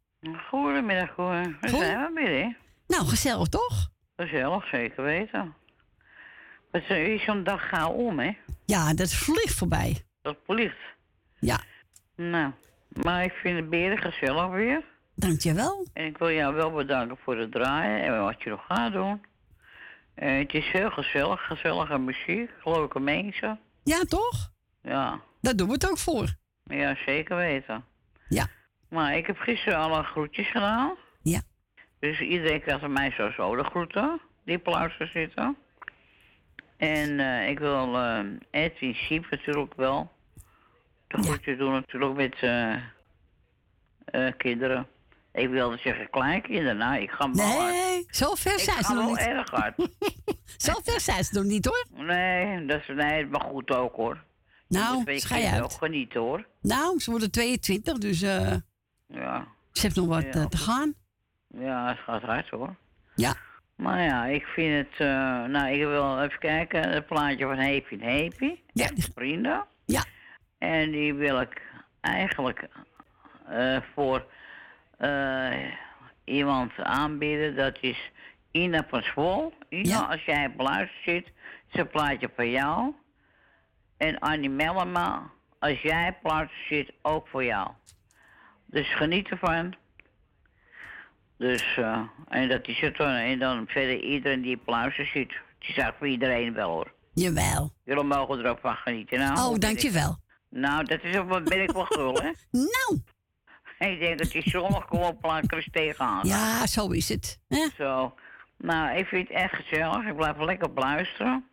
[0.48, 1.56] Goedemiddag, hoor.
[1.60, 1.78] We Goed.
[1.78, 2.56] zijn we weer, hè?
[2.86, 3.90] Nou, gezellig toch?
[4.16, 5.54] Gezellig, zeker weten.
[6.70, 8.36] Het is zo'n dag gauw om, hè?
[8.66, 10.04] Ja, dat vliegt voorbij.
[10.22, 10.78] Dat vliegt.
[11.38, 11.60] Ja.
[12.16, 12.52] Nou,
[12.88, 14.84] maar ik vind het beren gezellig weer.
[15.20, 15.86] Dankjewel.
[15.92, 19.24] En ik wil jou wel bedanken voor het draaien en wat je nog gaat doen.
[20.14, 23.58] Eh, het is heel gezellig, gezellige muziek, leuke mensen.
[23.84, 24.50] Ja, toch?
[24.82, 26.34] Ja, Daar doen we het ook voor.
[26.64, 27.84] ja zeker weten.
[28.28, 28.46] Ja.
[28.88, 30.94] Maar ik heb gisteren alle groetjes gedaan.
[31.22, 31.40] Ja.
[31.98, 35.56] Dus iedereen krijgt van mij sowieso de groeten, die op luisteren zitten.
[36.76, 40.12] En eh, ik wil eh, Edwin Siep natuurlijk wel
[41.08, 42.36] de groetjes doen natuurlijk met
[44.36, 44.86] kinderen.
[45.32, 47.72] Ik wilde zeggen kleinkinderen, nou ik ga wel hard.
[47.72, 49.26] Nee, zo ver zijn ze ga nog wel niet.
[49.26, 49.74] erg hard.
[50.56, 51.86] Zo ver zijn ze nog niet, hoor.
[52.04, 54.24] Nee, dat is nee, maar goed ook hoor.
[54.68, 55.62] Nou, schei kinderen uit.
[55.62, 56.46] ook genieten hoor.
[56.60, 58.54] Nou, ze worden 22, dus eh,
[59.06, 60.30] Ja, ze heeft nog wat Ja.
[60.30, 60.94] eh, te gaan.
[61.48, 62.74] ja, het gaat hard hoor.
[63.14, 63.34] Ja.
[63.76, 65.06] Maar ja, ik vind het, eh,
[65.44, 68.58] nou ik wil even kijken, het plaatje van Happy en Happy.
[68.72, 68.88] Ja.
[69.14, 69.64] Vrienden.
[69.84, 70.04] Ja.
[70.58, 71.62] En die wil ik
[72.00, 72.68] eigenlijk
[73.94, 74.24] voor
[75.00, 75.72] eh,
[76.24, 77.56] iemand aanbieden.
[77.56, 78.10] Dat is
[78.50, 79.52] Ina van Zwol.
[79.68, 81.26] Ina, als jij op luister zit,
[81.72, 82.94] is een plaatje voor jou.
[83.96, 87.70] En Annie Mellema, als jij op luister zit, ook voor jou.
[88.66, 89.74] Dus geniet ervan.
[91.38, 93.08] Dus, eh, en dat is het dan.
[93.14, 95.28] En dan verder iedereen die op luister zit.
[95.32, 96.92] Het is eigenlijk voor iedereen wel hoor.
[97.14, 97.72] Jawel.
[97.84, 99.18] Jullie mogen er ook van genieten.
[99.18, 100.10] Nou, Oh, dankjewel.
[100.10, 102.30] ik- Nou, dat is ook, wat ben ik wel gul, hè?
[102.50, 103.00] Nou.
[103.88, 106.26] Ik denk dat die zonnig gewoon plankers tegenaan.
[106.26, 107.38] Ja, zo is het.
[107.48, 107.66] hè?
[107.76, 108.14] Zo.
[108.58, 110.06] Nou, ik vind het echt gezellig.
[110.06, 111.44] Ik blijf lekker luisteren.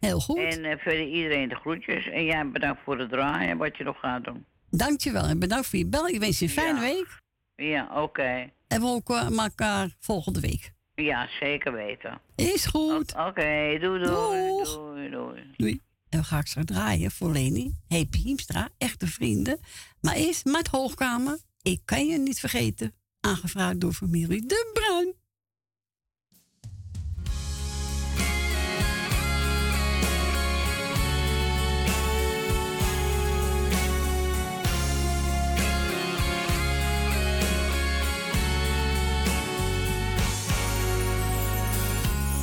[0.00, 0.38] Heel goed.
[0.38, 2.08] En eh, verder iedereen de groetjes.
[2.08, 4.44] En jij bedankt voor het draaien, wat je nog gaat doen.
[4.70, 6.08] Dankjewel en bedankt voor je bel.
[6.08, 7.18] Ik wens je een fijne week.
[7.56, 8.50] Ja, oké.
[8.68, 10.72] En we ook elkaar volgende week.
[10.94, 12.20] Ja, zeker weten.
[12.36, 13.14] Is goed.
[13.14, 14.48] Oké, doei doei.
[14.48, 14.74] Doeg.
[14.74, 15.42] Doei doei.
[15.56, 15.80] Doei.
[16.08, 17.74] En we gaan straks draaien voor Leni.
[17.88, 19.60] Hey Hiemstra, echte vrienden.
[20.00, 21.38] Maar eerst met Hoogkamer.
[21.62, 22.94] Ik kan je niet vergeten.
[23.20, 25.14] Aangevraagd door familie De Bruin.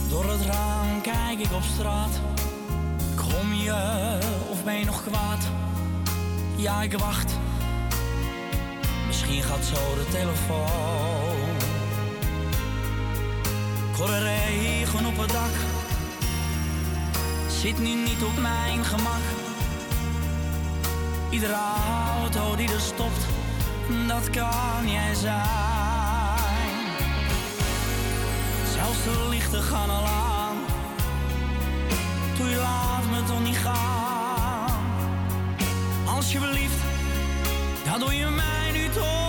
[0.10, 2.22] Door het raam kijk ik op straat.
[3.16, 4.20] Kom je
[4.50, 5.48] of ben je nog kwaad?
[6.58, 7.47] Ja, ik wacht.
[9.08, 11.56] Misschien gaat zo de telefoon.
[13.92, 15.56] Ik hoor de regen op het dak.
[17.48, 19.22] Zit nu niet op mijn gemak.
[21.30, 21.58] Iedere
[22.22, 23.26] auto die er stopt,
[24.08, 25.46] dat kan jij zijn.
[28.74, 30.58] Zelfs de lichten gaan al aan.
[32.38, 34.86] Doe je laat me toch niet gaan.
[36.06, 36.82] Alsjeblieft,
[37.86, 38.67] dat doe je mij
[38.98, 39.27] nu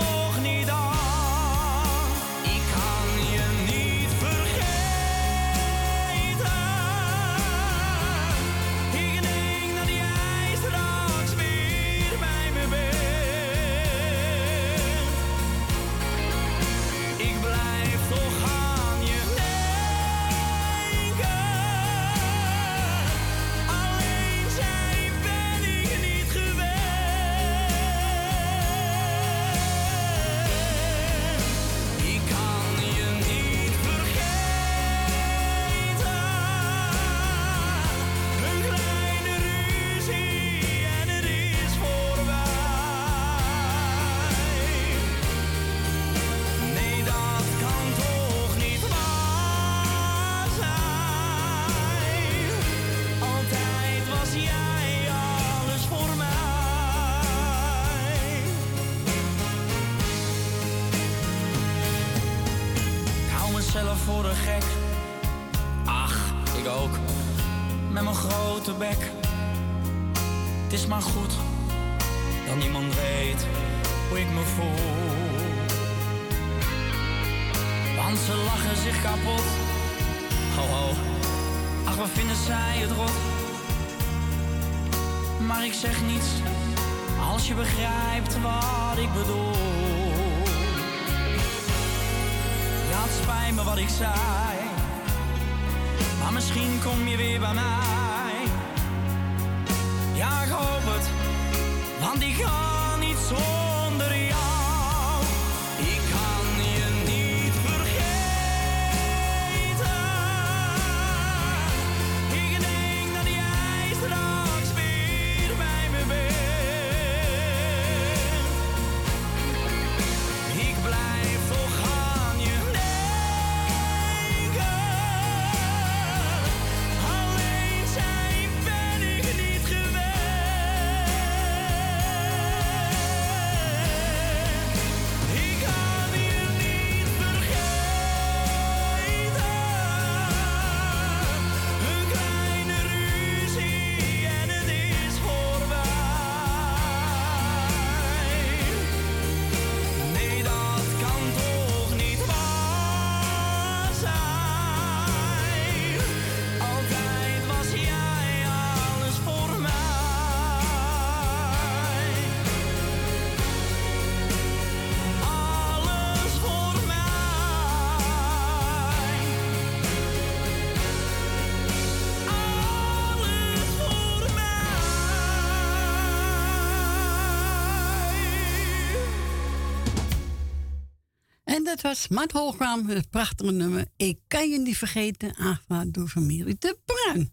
[181.82, 183.86] dat was Hoogkaam, het prachtige nummer.
[183.96, 187.32] Ik kan je niet vergeten, aangevraagd door familie De Bruin.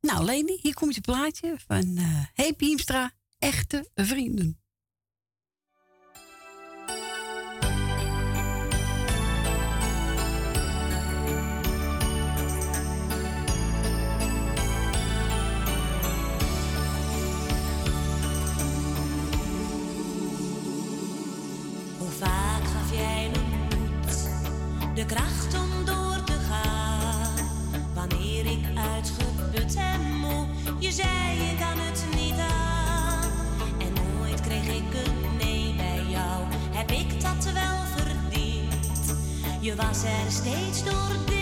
[0.00, 4.60] Nou, Leni, hier komt je plaatje van eh Hey Piemstra, echte vrienden.
[24.98, 27.48] de kracht om door te gaan.
[27.94, 28.64] Wanneer ik
[28.94, 30.46] uitgeput en moe,
[30.78, 33.30] je zei ik kan het niet aan.
[33.78, 39.14] En nooit kreeg ik een nee bij jou, heb ik dat wel verdiend?
[39.60, 41.37] Je was er steeds door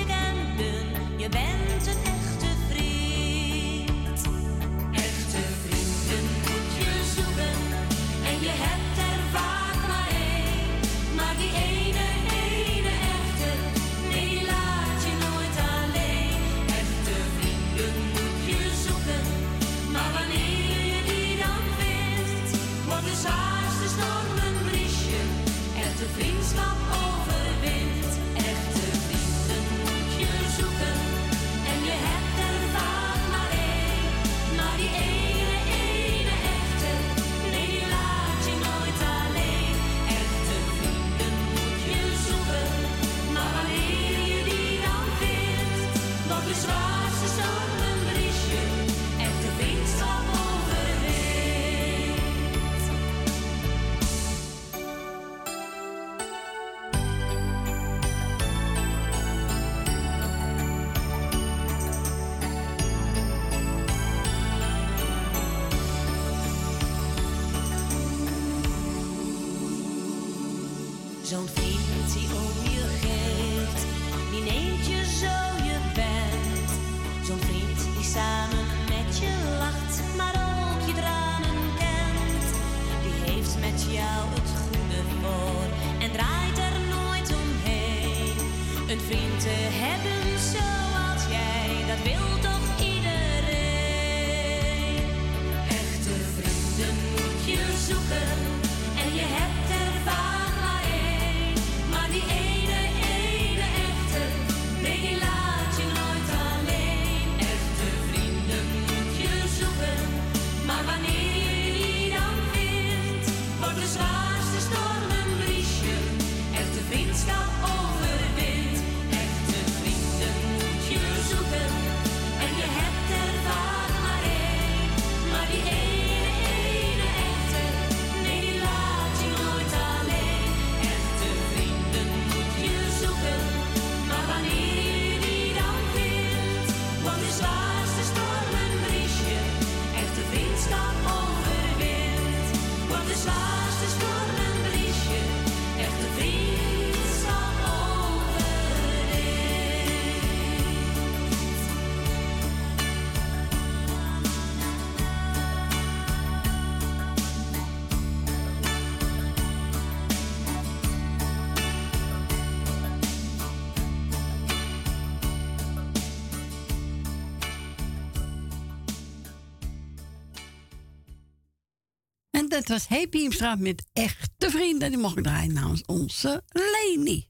[172.66, 174.90] Het was Happy Hiemstra met echte vrienden.
[174.90, 177.28] Die mocht ik draaien namens onze Leni.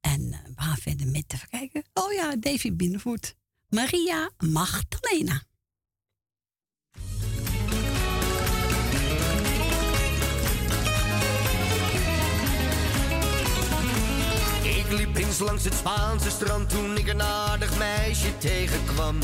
[0.00, 1.84] En eh, we gaan verder met, te kijken.
[1.94, 3.36] Oh ja, Davy Binnenvoet.
[3.68, 5.42] Maria Magdalena.
[14.62, 19.18] Ik liep eens langs het Spaanse strand toen ik een aardig meisje tegenkwam.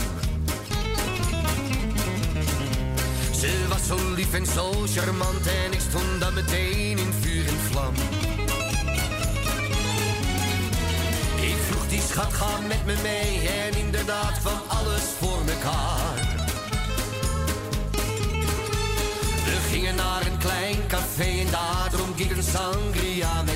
[3.47, 7.59] Ze was zo lief en zo charmant en ik stond dan meteen in vuur en
[7.71, 7.95] vlam.
[11.41, 16.15] Ik vroeg die schat, ga met me mee en inderdaad van alles voor mekaar.
[19.45, 23.56] We gingen naar een klein café en daar dronk ik een sangria met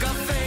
[0.00, 0.43] café.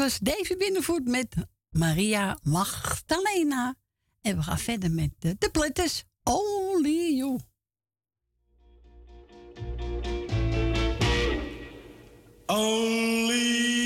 [0.00, 1.34] was David Binnenvoet met
[1.70, 3.74] Maria Magdalena.
[4.20, 7.38] En we gaan verder met de, de plitters Only you.
[12.46, 13.79] Only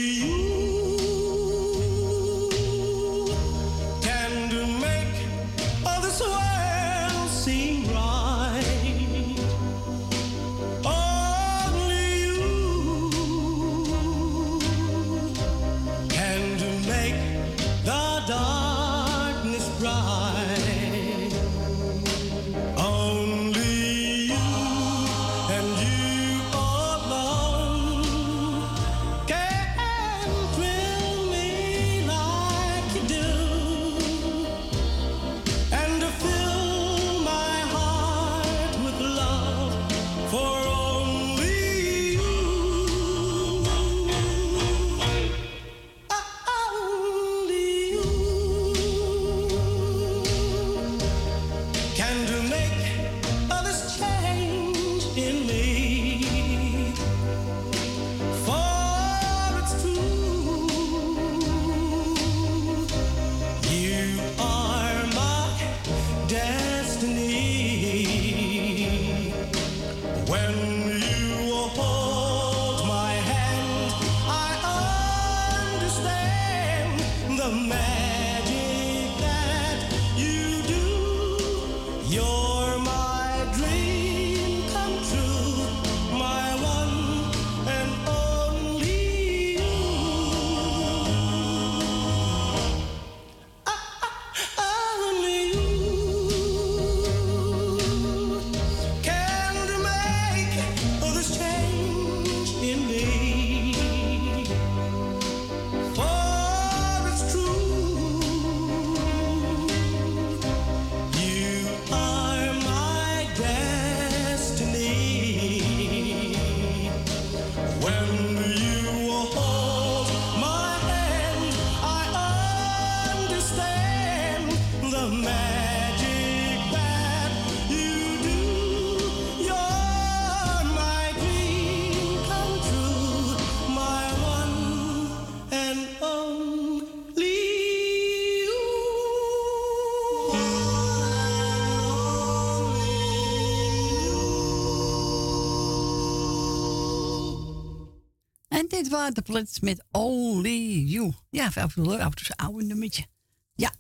[148.69, 151.13] Dit waren de Plits met Only You.
[151.31, 152.01] Ja, leuk.
[152.01, 153.07] Af en oude nummertje.
[153.55, 153.73] Ja.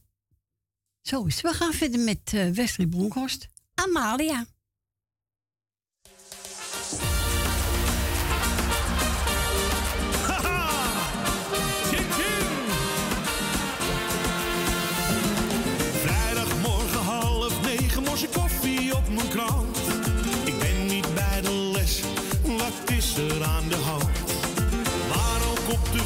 [1.03, 1.41] Zo is.
[1.41, 2.87] We gaan verder met eh, Wesley
[3.75, 4.47] Amalia.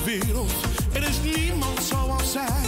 [0.09, 0.53] wereld,
[0.93, 2.68] er is niemand zoals zij.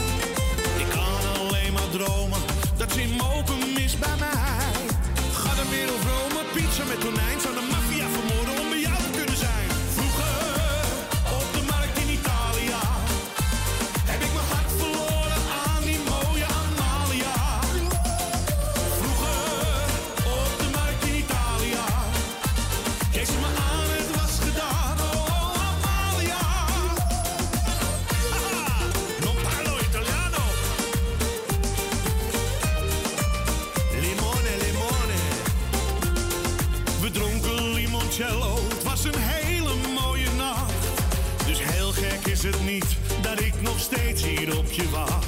[44.80, 45.26] je wacht.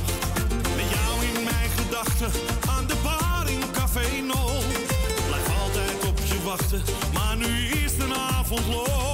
[0.76, 2.30] Met jou in mijn gedachten
[2.68, 4.50] aan de bar in Café No.
[5.26, 9.11] Blijf altijd op je wachten, maar nu is de avond los.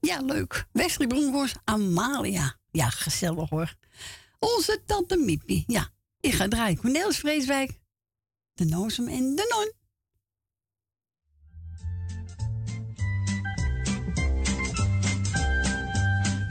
[0.00, 0.66] Ja, leuk.
[0.72, 1.08] Wesley
[1.64, 2.56] Amalia.
[2.70, 3.74] Ja, gezellig hoor.
[4.38, 5.64] Onze tante Miepie.
[5.66, 5.88] Ja,
[6.20, 6.78] ik ga draaien.
[6.78, 7.80] Cornelis Vreeswijk,
[8.54, 9.76] de Nozem en de Non.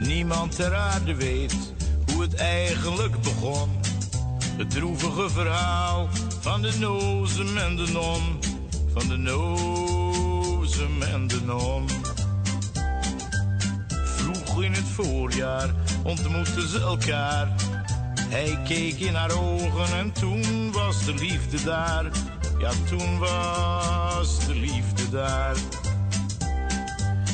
[0.08, 1.54] Niemand ter aarde weet
[2.12, 3.70] hoe het eigenlijk begon.
[4.56, 6.08] Het droevige verhaal
[6.40, 8.38] van de nozem en de non.
[8.92, 11.86] Van de nozem en de non.
[14.60, 15.70] In het voorjaar
[16.02, 17.48] ontmoetten ze elkaar.
[18.28, 22.04] Hij keek in haar ogen en toen was de liefde daar.
[22.58, 25.56] Ja, toen was de liefde daar.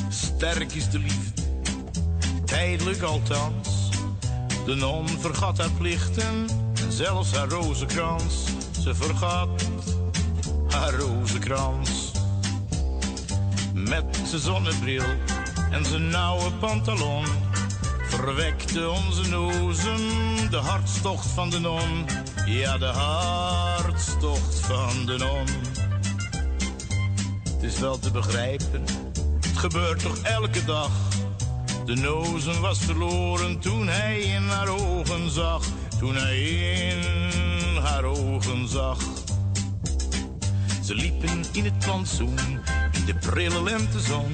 [0.09, 1.41] Sterk is de liefde
[2.45, 3.89] tijdelijk althans.
[4.65, 6.47] De non vergat haar plichten
[6.83, 8.43] en zelfs haar rozenkrans.
[8.81, 9.69] Ze vergat
[10.69, 12.11] haar rozenkrans.
[13.73, 15.03] Met zijn zonnebril
[15.75, 17.25] en zijn nauwe pantalon
[18.07, 19.99] verwekte onze nozem
[20.49, 22.05] de hartstocht van de non.
[22.45, 25.47] Ja, de hartstocht van de non.
[27.53, 28.83] Het is wel te begrijpen,
[29.39, 30.91] het gebeurt toch elke dag.
[31.85, 35.63] De nozen was verloren toen hij in haar ogen zag.
[35.99, 38.97] Toen hij in haar ogen zag.
[40.83, 42.39] Ze liepen in het plantsoen,
[42.91, 44.31] in de prille lentezon.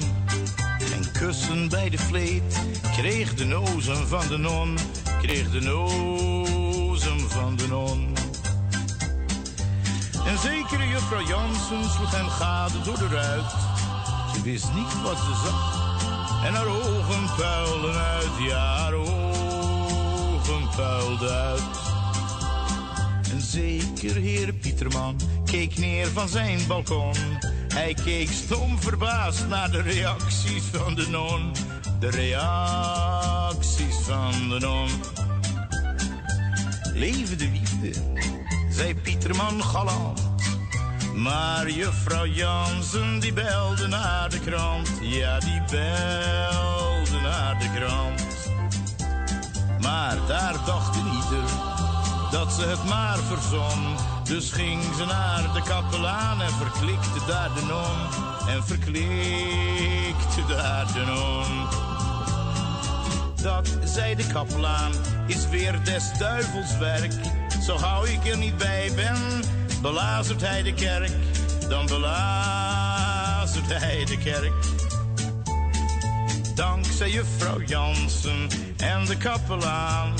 [0.94, 2.60] En kussen bij de vleet
[2.96, 4.78] kreeg de nozen van de non.
[5.22, 8.14] Kreeg de nozen van de non.
[10.26, 13.50] En zekere juffrouw Jansen sloeg hem gade door de ruit.
[14.34, 15.90] Ze wist niet wat ze zag.
[16.44, 21.62] En haar ogen puilden uit, ja, haar ogen puilden uit.
[23.30, 27.14] En zeker heer Pieterman keek neer van zijn balkon.
[27.72, 31.52] Hij keek stom verbaasd naar de reacties van de non.
[32.00, 34.88] De reacties van de non.
[36.94, 37.92] Leven de liefde,
[38.70, 40.30] zei Pieterman galant.
[41.14, 44.90] Maar juffrouw Jansen die belde naar de krant.
[45.00, 48.50] Ja, die belde naar de krant.
[49.80, 51.50] Maar daar dacht ieder
[52.30, 54.11] dat ze het maar verzon.
[54.32, 58.54] Dus ging ze naar de kapelaan en verklikte daar de non.
[58.54, 61.66] En verklikte daar de non.
[63.42, 64.92] Dat, zei de kapelaan,
[65.26, 67.12] is weer des duivels werk.
[67.66, 69.42] Zo gauw ik er niet bij ben,
[69.82, 71.12] belazert hij de kerk.
[71.68, 74.52] Dan belazert hij de kerk.
[76.54, 80.14] Dankzij juffrouw Jansen en de kapelaan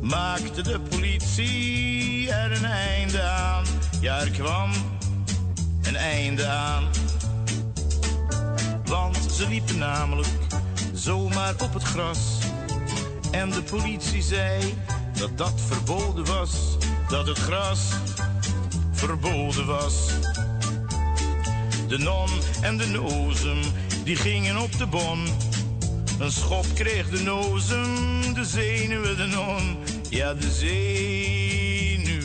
[0.00, 1.91] maakte de politie
[2.42, 3.64] er een einde aan.
[4.00, 4.70] Ja, er kwam
[5.82, 6.84] een einde aan.
[8.84, 10.28] Want ze liepen namelijk
[10.94, 12.18] zomaar op het gras.
[13.30, 14.74] En de politie zei
[15.18, 16.50] dat dat verboden was.
[17.08, 17.80] Dat het gras
[18.92, 19.94] verboden was.
[21.88, 22.28] De non
[22.60, 23.60] en de nozem,
[24.04, 25.26] die gingen op de bon.
[26.18, 29.76] Een schop kreeg de nozem, de zenuwen de non.
[30.10, 31.51] Ja, de zenuwen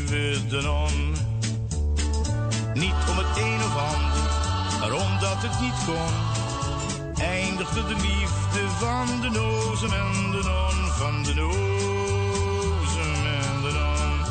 [0.07, 1.15] de non.
[2.73, 4.29] Niet om het een of ander,
[4.79, 6.13] maar omdat het niet kon.
[7.25, 10.91] Eindigde de liefde van de nozem en de non.
[10.91, 14.25] Van de nozem en de non.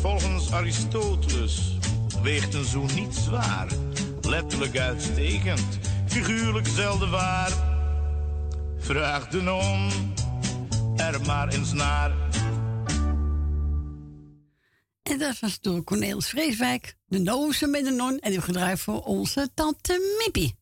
[0.00, 1.78] Volgens Aristoteles
[2.22, 3.66] weegt een zoen niet zwaar.
[4.22, 7.52] Letterlijk uitstekend, figuurlijk zelden waar.
[8.78, 9.90] Vraag de non
[10.96, 12.29] er maar eens naar.
[15.10, 18.18] En dat was door Cornelis Vreeswijk, de Nozem met de Non.
[18.18, 20.56] En die gedraaid voor onze tante Mippie.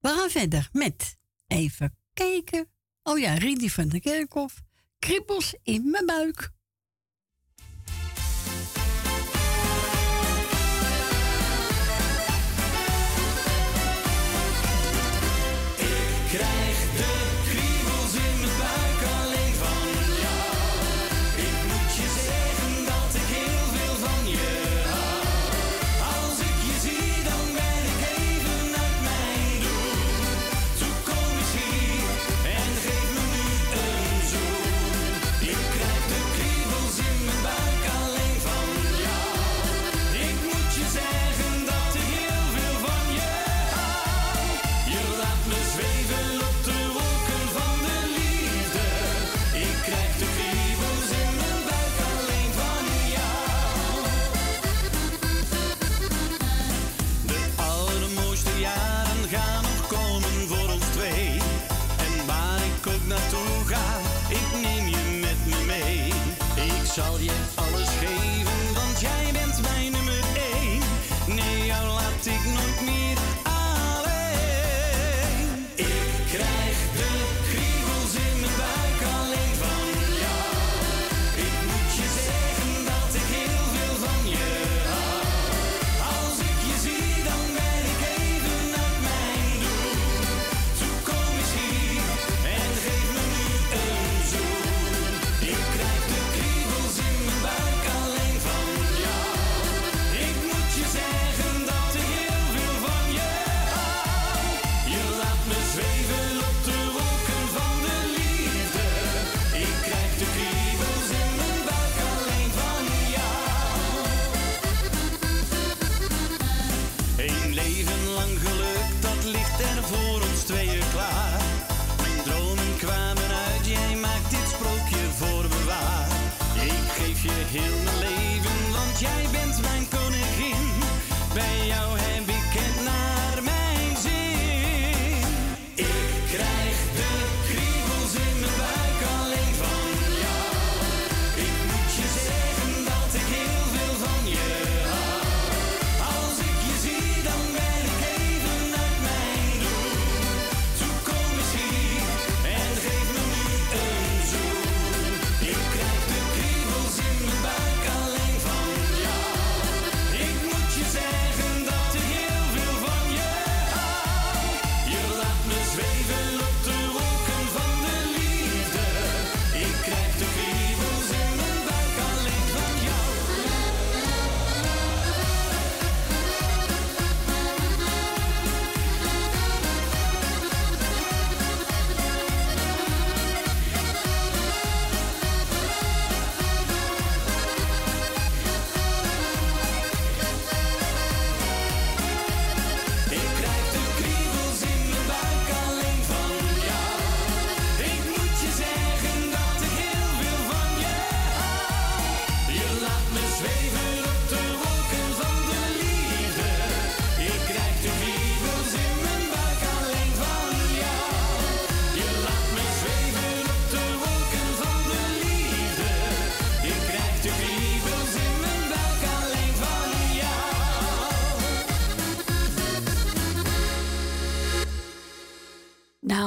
[0.00, 1.16] We gaan verder met,
[1.46, 2.68] even kijken.
[3.02, 4.62] Oh ja, Ridie van de Kerkhof.
[4.98, 6.50] Kriebels in mijn buik.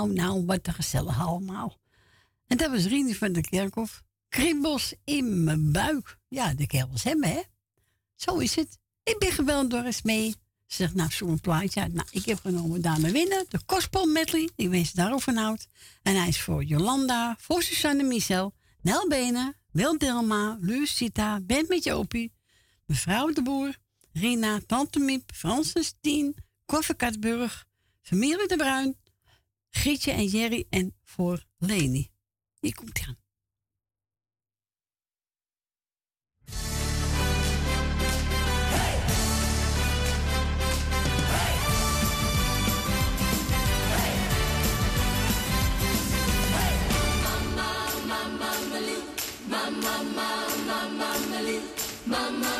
[0.01, 1.79] Nou, nou, wat een gezellig allemaal.
[2.47, 4.03] En dat was Rini van der Kerkhof.
[4.29, 6.17] Kriebels in mijn buik.
[6.27, 7.41] Ja, de kerels hebben, hè?
[8.15, 8.79] Zo is het.
[9.03, 10.29] Ik ben gebeld door Esmee.
[10.67, 11.93] Ze zegt, nou, zo'n plaatje uit.
[11.93, 14.49] Nou, ik heb genomen Dame Winnen, de Kospel Medley.
[14.55, 15.67] Die wens daarover houdt.
[16.01, 21.83] En hij is voor Jolanda, voor Susanne Michel, Nel Benen, Wil Dilma, Lucita, Ben met
[21.83, 22.33] Jopie,
[22.85, 23.77] mevrouw de Boer,
[24.13, 27.65] Rina, Tante Miep, Francis Tien, Koffer Katburg,
[28.01, 28.95] familie de Bruin,
[29.71, 32.09] Grietje en Jerry en voor Leni.
[32.59, 33.19] Hier komt hij aan.
[52.11, 52.50] She's gonna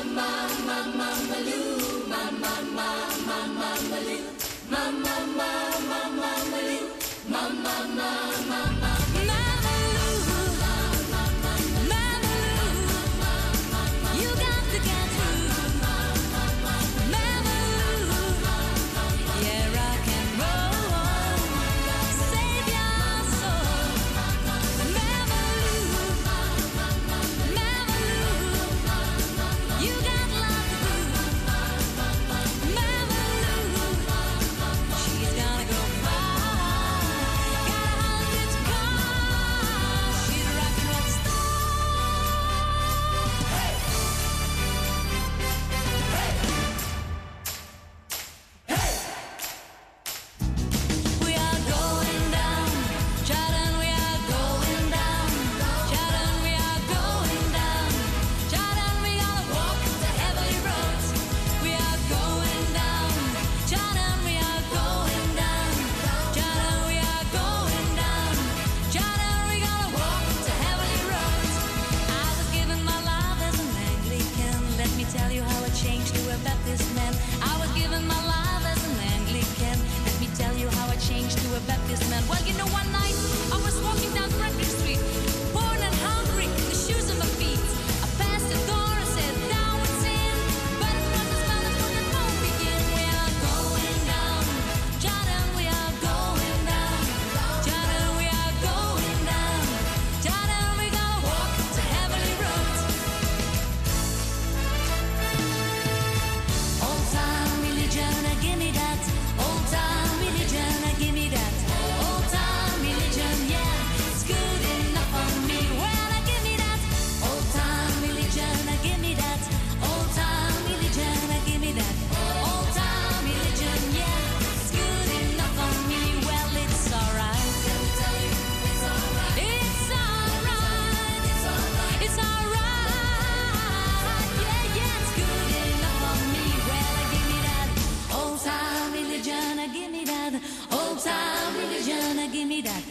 [142.62, 142.91] Mira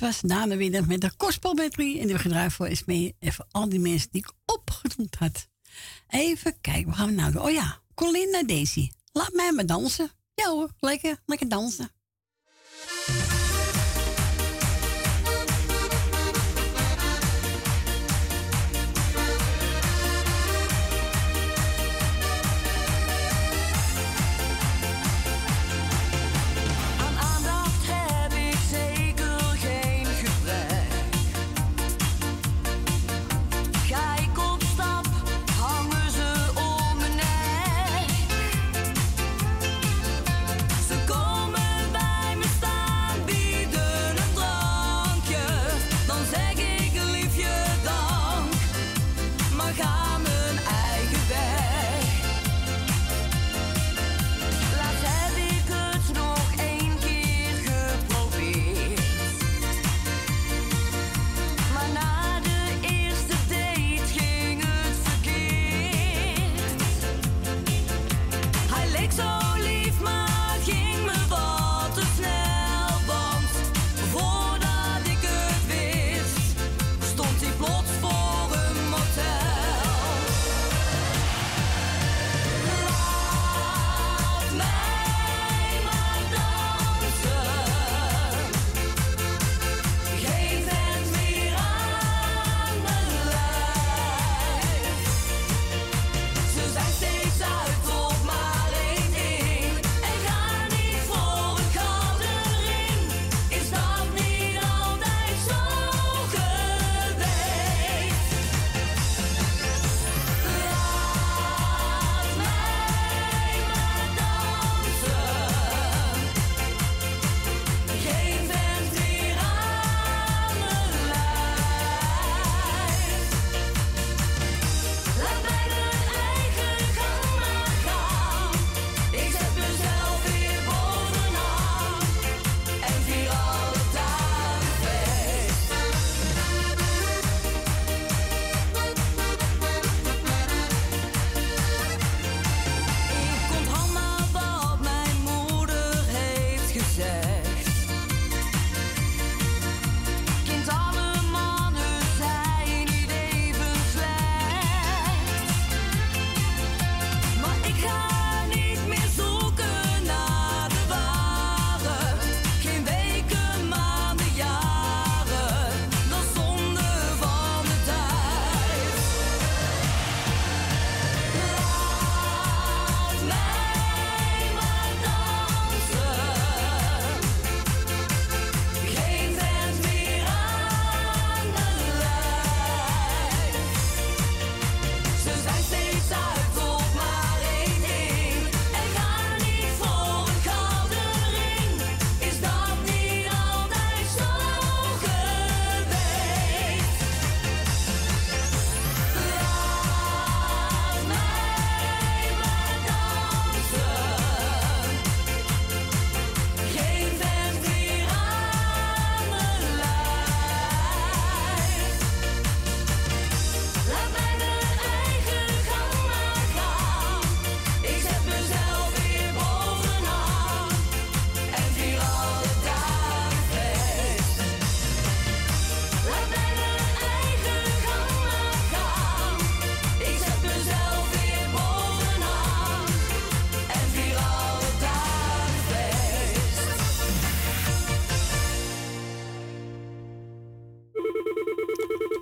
[0.00, 3.68] Het was de Widder met de Gospel En die gedraaid voor is mee even al
[3.68, 5.48] die mensen die ik opgenoemd had.
[6.08, 7.42] Even kijken, wat gaan we nou doen?
[7.42, 8.90] Oh ja, Colinda Daisy.
[9.12, 10.10] Laat mij maar dansen.
[10.34, 11.90] Ja hoor, lekker, lekker dansen.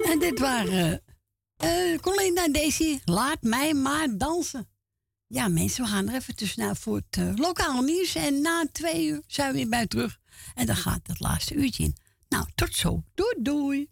[0.08, 1.02] En dit waren
[1.56, 3.00] eh Colin en Daisy.
[3.04, 4.68] Laat mij maar dansen.
[5.26, 8.14] Ja, mensen, we gaan er even tussenuit voor het eh, lokale nieuws.
[8.14, 10.18] En na twee uur zijn we weer bij terug.
[10.54, 11.96] En dan gaat het laatste uurtje in.
[12.28, 13.04] Nou, tot zo.
[13.14, 13.90] Doei, doei.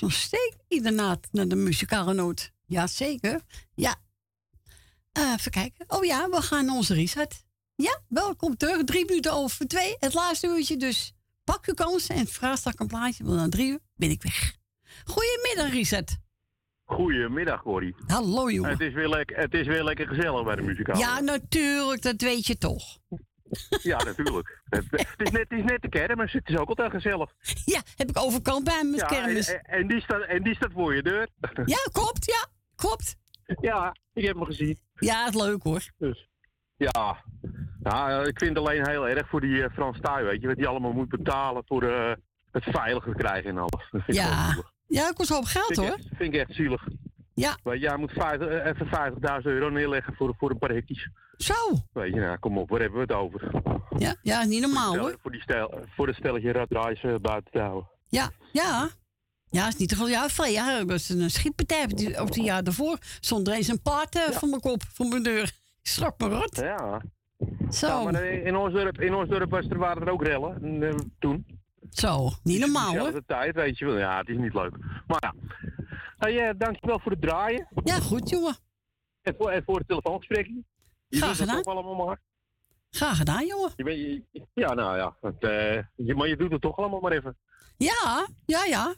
[0.00, 2.52] Luistert nog steeds iedere naar de muzikale noot.
[2.66, 3.40] Ja, zeker.
[3.74, 3.94] Ja.
[5.12, 5.84] Eh, even kijken.
[5.88, 7.44] Oh ja, we gaan naar onze reset.
[7.74, 8.84] Ja, welkom terug.
[8.84, 9.96] Drie minuten over twee.
[9.98, 10.76] Het laatste uurtje.
[10.76, 11.14] Dus
[11.44, 13.24] pak uw kans en vraag straks een plaatje.
[13.24, 14.56] Want na drie uur ben ik weg.
[15.04, 16.18] Goedemiddag, reset.
[16.84, 17.94] Goedemiddag, Corrie.
[18.06, 18.70] Hallo, jongen.
[18.70, 20.98] Het is weer lekker, het is weer lekker gezellig bij de muzikaal.
[20.98, 22.02] Ja, natuurlijk.
[22.02, 22.98] Dat weet je toch.
[23.82, 24.62] Ja, natuurlijk.
[24.68, 24.84] het,
[25.16, 26.32] is net, het is net de kermis.
[26.32, 27.32] Het is ook altijd gezellig.
[27.64, 29.48] Ja, heb ik overkant bij mijn Ja, kermis.
[29.52, 31.28] en, en, die staat, en die staat voor je deur.
[31.64, 32.24] Ja, klopt.
[32.26, 32.46] Ja,
[32.76, 33.16] klopt.
[33.60, 34.78] Ja, ik heb hem gezien.
[34.94, 35.82] Ja, het is leuk hoor.
[35.98, 36.28] Dus,
[36.76, 37.24] ja.
[37.82, 40.56] ja, ik vind het alleen heel erg voor die eh, Frans Tuin, weet je, wat
[40.56, 42.12] die allemaal moet betalen voor eh,
[42.50, 43.70] het veiliger krijgen en alles.
[43.90, 44.72] Dat vind ik Ja, zielig.
[44.86, 45.94] ja, dat kost hoop geld vind ik hoor.
[45.96, 46.86] echt- vind ik echt zielig.
[47.42, 47.56] Ja.
[47.72, 51.08] Je, jij moet 50, eh, even 50.000 euro neerleggen voor, voor een paar hekjes.
[51.36, 51.54] Zo.
[51.92, 53.50] Weet je, nou, kom op, waar hebben we het over?
[53.98, 55.16] Ja, ja niet normaal hoor.
[55.22, 57.88] Voor, die stel, voor de stelletje raddraais uh, buiten te houden.
[58.08, 58.88] Ja, ja.
[59.50, 60.16] Ja, is niet te geloven.
[60.16, 62.98] Ja, vrij, ja, dat was een schietpartij op die- op het jaar daarvoor.
[63.20, 65.50] Stond er eens een paard eh, voor mijn kop, voor mijn deur.
[65.82, 66.56] Schrok me rot.
[66.56, 67.02] Ja.
[67.70, 67.86] Zo.
[67.86, 70.94] Ja, maar in ons dorp, in ons dorp was er, waren er ook rellen eh,
[71.18, 71.46] toen.
[71.90, 73.12] Zo, niet normaal hoor.
[73.12, 73.98] de tijd, weet je wel.
[73.98, 74.76] Ja, het is niet leuk.
[75.06, 75.34] Maar ja.
[76.22, 77.68] Hey, eh, dankjewel voor het draaien.
[77.84, 78.56] Ja, goed jongen.
[79.22, 80.64] En voor, en voor het telefoongesprekje.
[81.08, 81.62] Je Graag doet het gedaan.
[81.62, 82.20] toch allemaal maar.
[82.90, 83.70] Graag gedaan, jongen.
[83.76, 85.16] Je bent, je- ja, nou ja.
[85.20, 87.36] Het, eh, je, maar je doet het toch allemaal maar even.
[87.76, 88.94] Ja, ja, ja.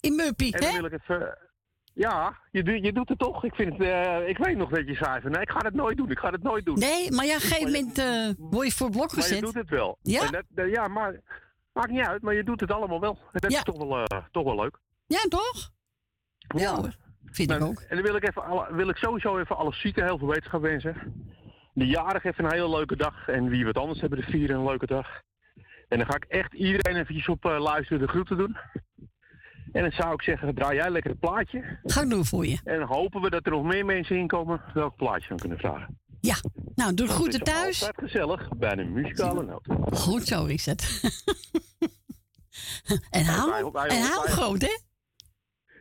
[0.00, 0.76] In Muppie, En dan hè?
[0.80, 1.38] wil ik even...
[1.94, 3.44] Ja, je, doet- je doet het toch.
[3.44, 5.74] Ik, vind het, eh, ik weet nog dat je zei van, nee, ik ga het
[5.74, 6.10] nooit doen.
[6.10, 6.78] Ik ga het nooit doen.
[6.78, 9.22] Nee, maar ja, op een gegeven moment eh, word je voor het blok Maar je
[9.22, 9.40] gezet.
[9.40, 9.98] doet het wel.
[10.02, 10.24] Ja?
[10.26, 11.20] En dat, dat- ja, maar
[11.72, 13.18] maakt niet uit, maar je doet het allemaal wel.
[13.32, 13.58] En dat Ja.
[13.58, 14.78] is toch wel, eh, toch wel leuk.
[15.06, 15.70] Ja, toch?
[16.56, 16.96] Ja hoor.
[17.24, 17.80] Vind ik ook.
[17.80, 20.62] En dan wil ik, even alle, wil ik sowieso even alle zieken heel veel wetenschap
[20.62, 21.24] wensen.
[21.74, 23.28] De jarig even een hele leuke dag.
[23.28, 25.06] En wie wat anders hebben de vieren een leuke dag.
[25.88, 28.56] En dan ga ik echt iedereen eventjes op eh, luisteren de groeten doen.
[29.72, 31.78] En dan zou ik zeggen, draai jij lekker het plaatje.
[31.84, 32.58] Ga ik doen voor je.
[32.64, 35.98] En dan hopen we dat er nog meer mensen inkomen welk plaatje we kunnen vragen.
[36.20, 36.34] Ja,
[36.74, 37.86] nou, doe groeten is thuis.
[37.86, 39.66] Altijd gezellig bij de muzikale noot.
[39.98, 40.82] Goed zo, Richard.
[43.10, 43.50] en hou,
[43.88, 44.78] en hou wij- groot, hè?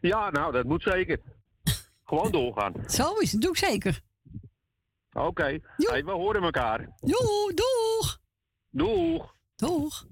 [0.02, 1.20] Ja, nou, dat moet zeker.
[2.06, 2.74] Gewoon doorgaan.
[2.88, 4.02] Zo is het, doe ik zeker.
[5.14, 6.90] Oké, hey, we horen elkaar.
[7.00, 8.20] Doei, doeg.
[8.70, 9.36] Doeg.
[9.56, 10.06] Doeg.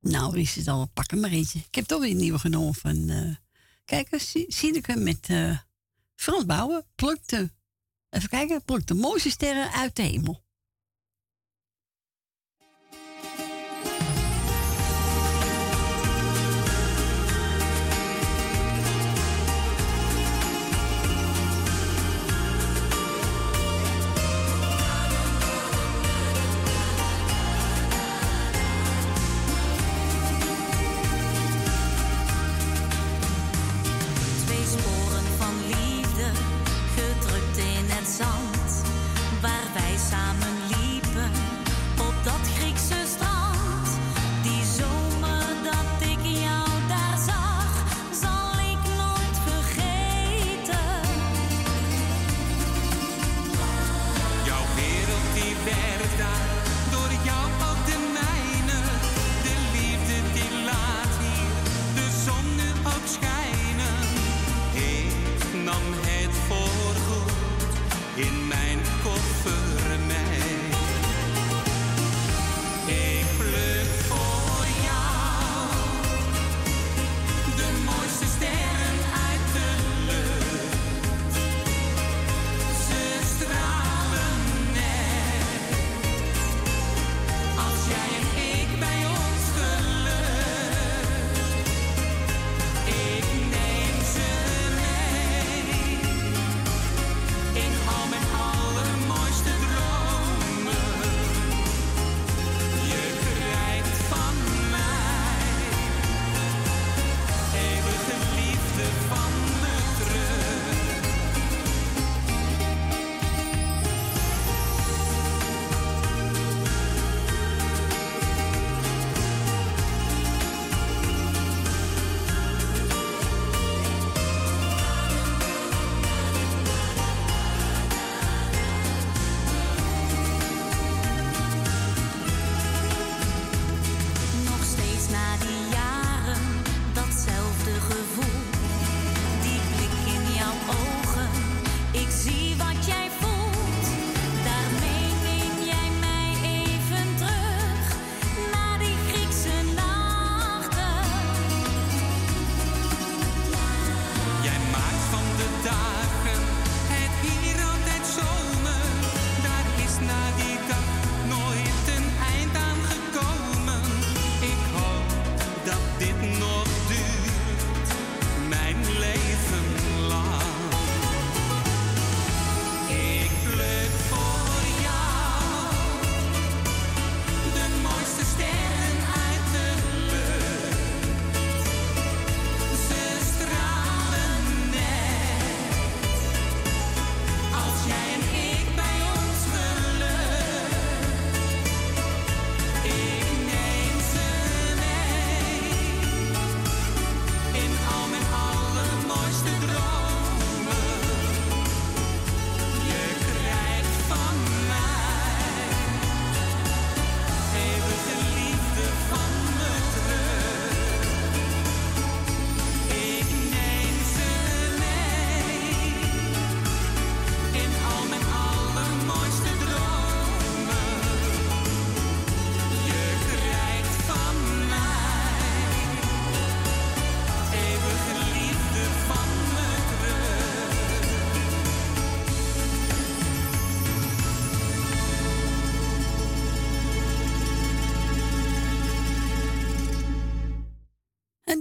[0.00, 1.58] Nou, is het al, pak er maar eentje.
[1.58, 3.08] Ik heb toch weer een nieuwe genomen van...
[3.08, 3.34] eh
[3.84, 5.58] kijk eens, zie- Sineke met eh
[6.14, 6.84] Frans Bouwen.
[6.94, 7.50] Plukt de,
[8.10, 10.42] even kijken, plukt de mooiste sterren uit de hemel.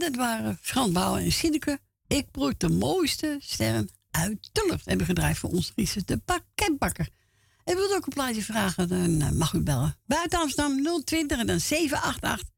[0.09, 1.79] dat waren Frans Bouwen en Sineke.
[2.07, 4.81] Ik proef de mooiste stem uit Tulp.
[4.83, 7.09] Hebben gedraaid voor ons Riese de pakketbakker.
[7.63, 9.97] En wilt ook een plaatje vragen, dan eh, mag u bellen.
[10.05, 12.48] Buiten Amsterdam 020 en dan 788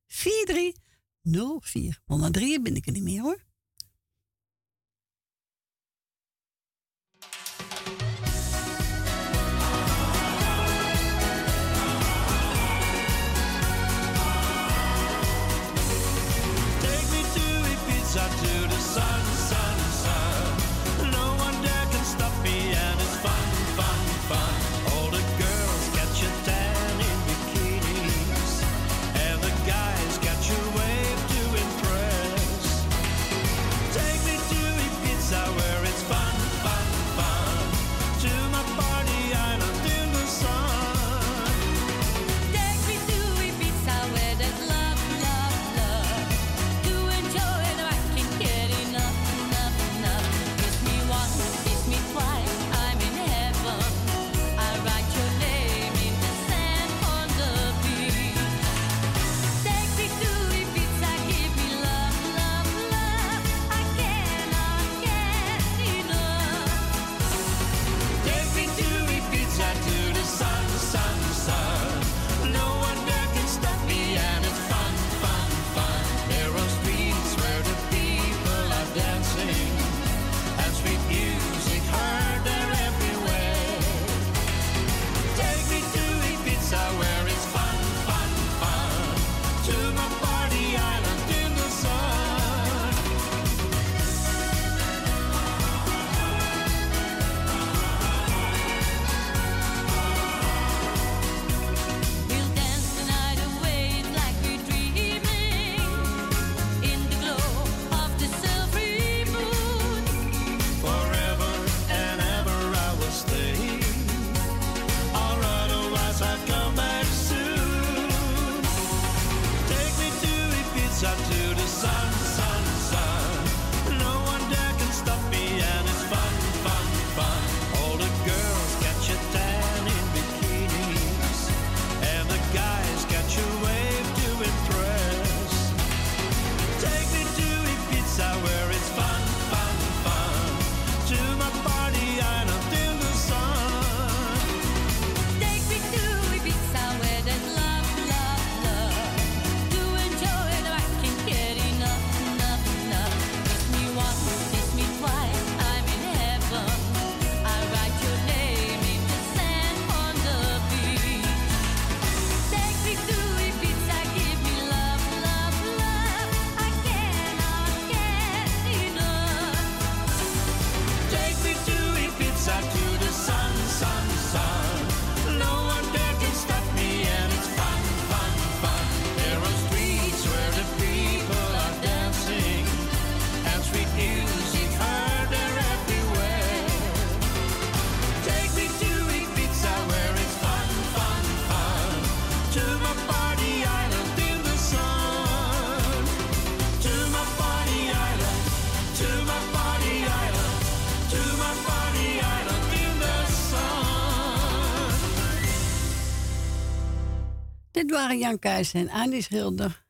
[208.01, 208.39] waren Jan
[208.73, 209.85] en Andy Schilder.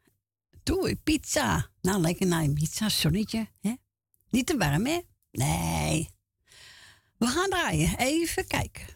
[0.63, 1.69] Toe, pizza.
[1.81, 3.47] Nou, lekker naar een pizza, zonnetje.
[3.61, 3.73] Hè?
[4.29, 4.99] Niet te warm, hè?
[5.31, 6.09] Nee.
[7.17, 7.97] We gaan draaien.
[7.97, 8.87] Even kijken.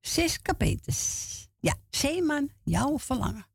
[0.00, 1.26] Zes kapetes.
[1.60, 3.46] Ja, Zeeman, jouw verlangen.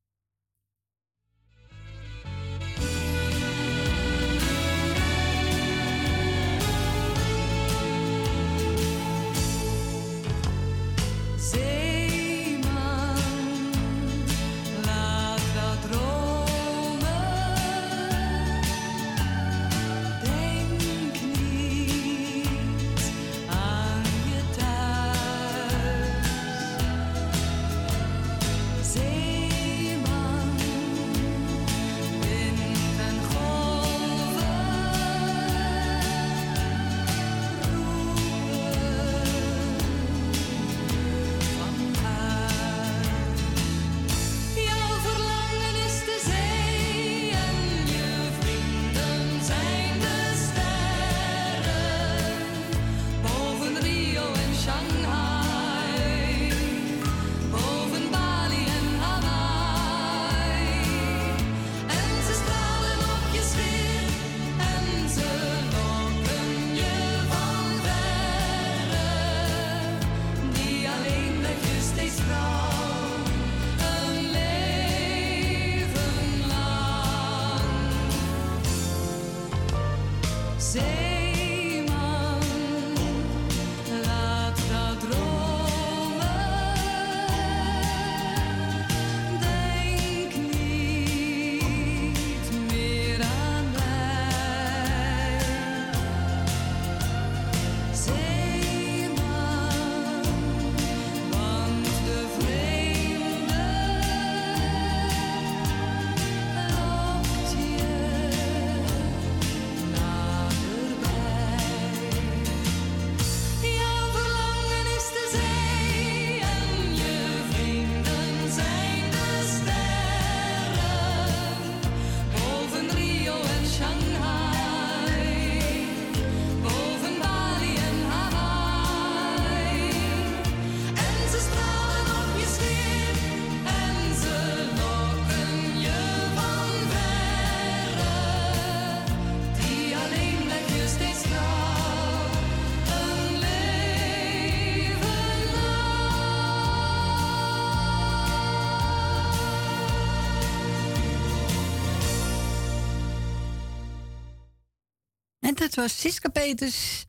[155.74, 157.06] Dat was Siska Peters.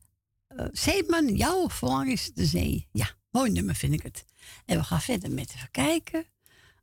[0.47, 2.87] Eh, Zeeman, jouw voorrang is de zee.
[2.91, 4.25] Ja, mooi nummer vind ik het.
[4.65, 6.25] En we gaan verder met even kijken.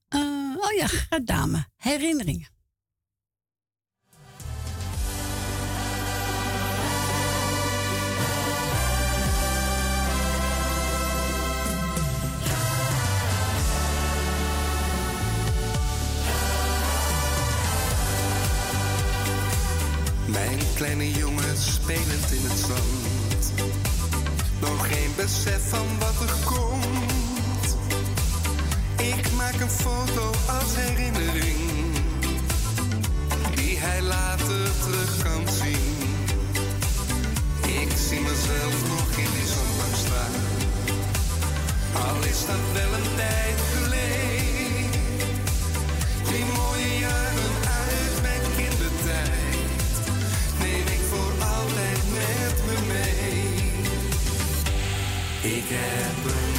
[0.09, 2.49] Eh, oh ja, dame, herinneringen.
[20.83, 23.53] Kleine jongens spelend in het zand.
[24.61, 27.77] Nog geen besef van wat er komt.
[28.97, 31.97] Ik maak een foto als herinnering.
[33.55, 35.97] Die hij later terug kan zien.
[37.81, 40.35] Ik zie mezelf nog in die zandbak staan.
[42.07, 44.32] Al is dat wel een tijd geleden.
[55.69, 56.52] can't break.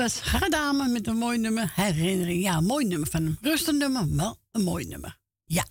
[0.00, 1.72] was Gardame met een mooi nummer.
[1.74, 5.18] Herinnering, ja, een mooi nummer van een Rustig nummer, wel een mooi nummer.
[5.44, 5.66] Ja,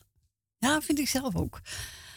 [0.58, 1.62] ja vind ik zelf ook.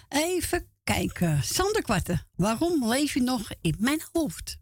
[0.08, 1.42] Even kijken.
[1.42, 4.58] Sander Kwarten, waarom leef je nog in mijn hoofd?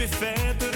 [0.00, 0.69] fait fête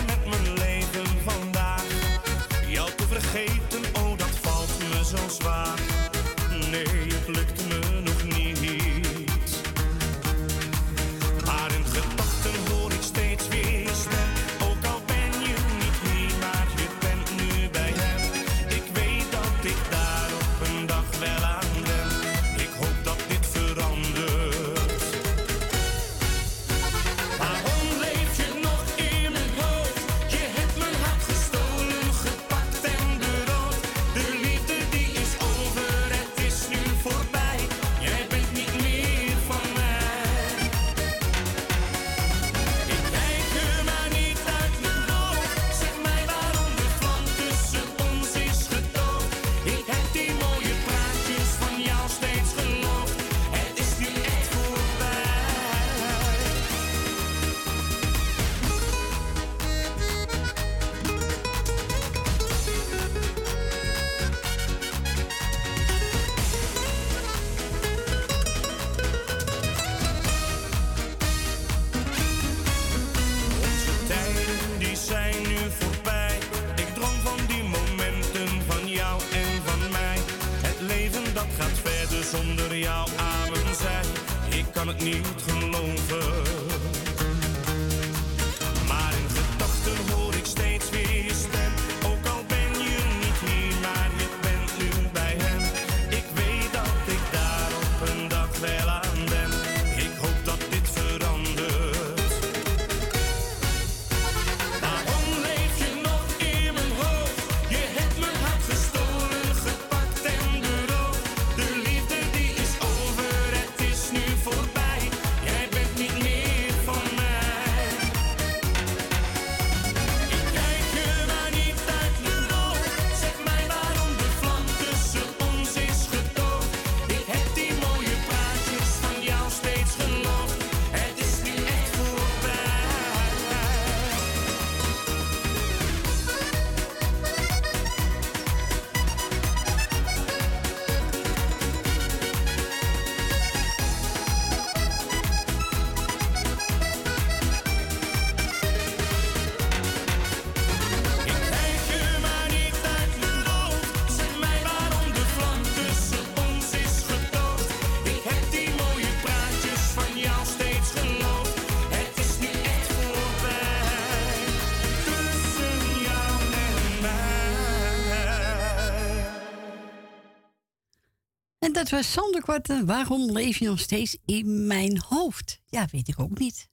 [171.84, 175.60] dat was Sander Waarom leef je nog steeds in mijn hoofd?
[175.66, 176.68] Ja, weet ik ook niet.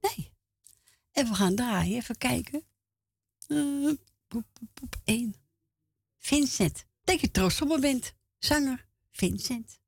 [0.00, 0.32] Nee.
[1.12, 1.96] En we gaan draaien.
[1.96, 2.64] Even kijken.
[3.48, 3.92] Uh,
[4.28, 4.96] boep, boep, boep.
[6.18, 6.84] Vincent.
[7.04, 8.14] Denk je trots op me bent.
[8.38, 9.78] Zanger Vincent.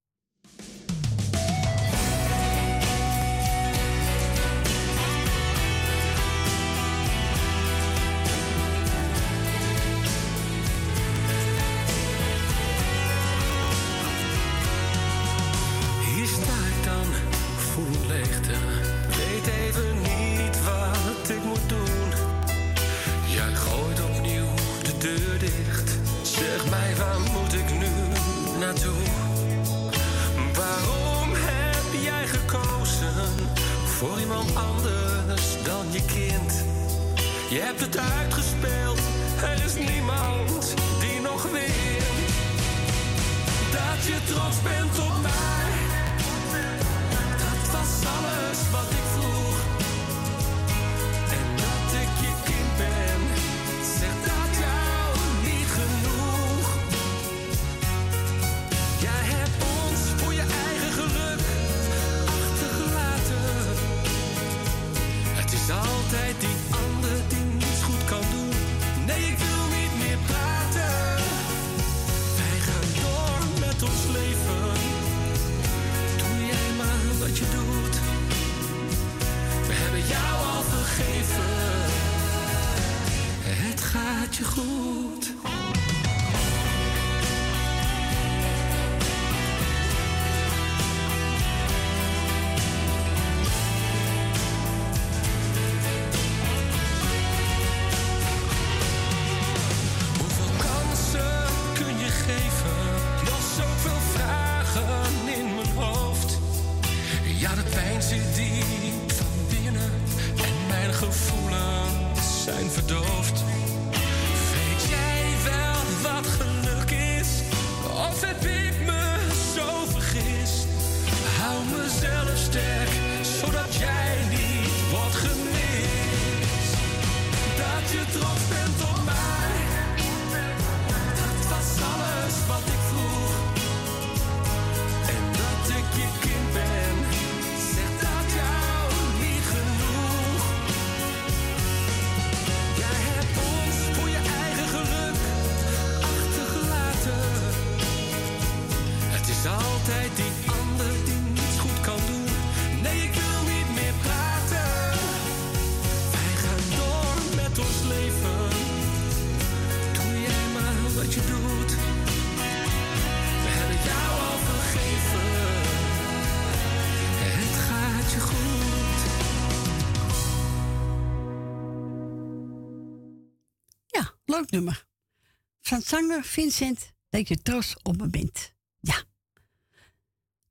[175.60, 178.52] Van zanger Vincent, dat je trots op me bent.
[178.80, 179.02] Ja.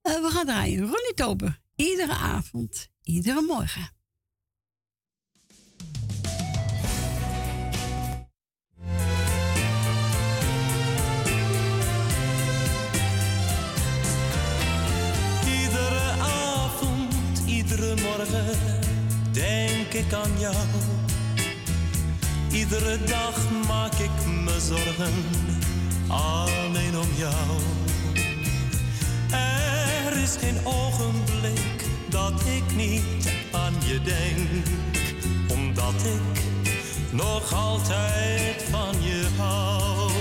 [0.02, 1.62] Eh, we gaan draaien Ronnie Tober.
[1.76, 3.90] Iedere avond, iedere morgen.
[15.46, 18.60] Iedere avond, iedere morgen
[19.34, 20.56] denk ik aan jou.
[22.56, 23.36] Iedere dag
[23.68, 25.14] maak ik me zorgen
[26.08, 27.60] alleen om jou.
[30.06, 34.68] Er is geen ogenblik dat ik niet aan je denk,
[35.60, 36.42] omdat ik
[37.12, 40.12] nog altijd van je hou.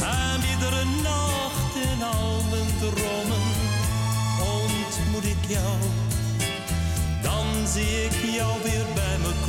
[0.00, 3.46] En iedere nacht in al mijn dromen
[4.38, 5.78] ontmoet ik jou.
[7.22, 9.43] Dan zie ik jou weer bij me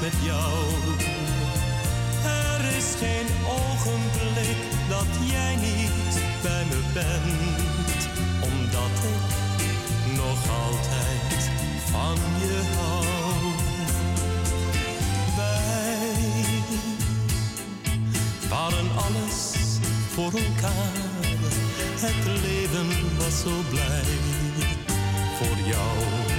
[0.00, 0.52] met jou.
[2.24, 8.08] Er is geen ogenblik dat jij niet bij me bent,
[8.40, 11.50] omdat ik nog altijd
[11.90, 13.04] van je hou.
[15.36, 16.08] Wij
[18.48, 19.56] waren alles
[20.14, 21.26] voor elkaar.
[22.00, 24.04] Het leven was zo blij
[25.38, 26.37] voor jou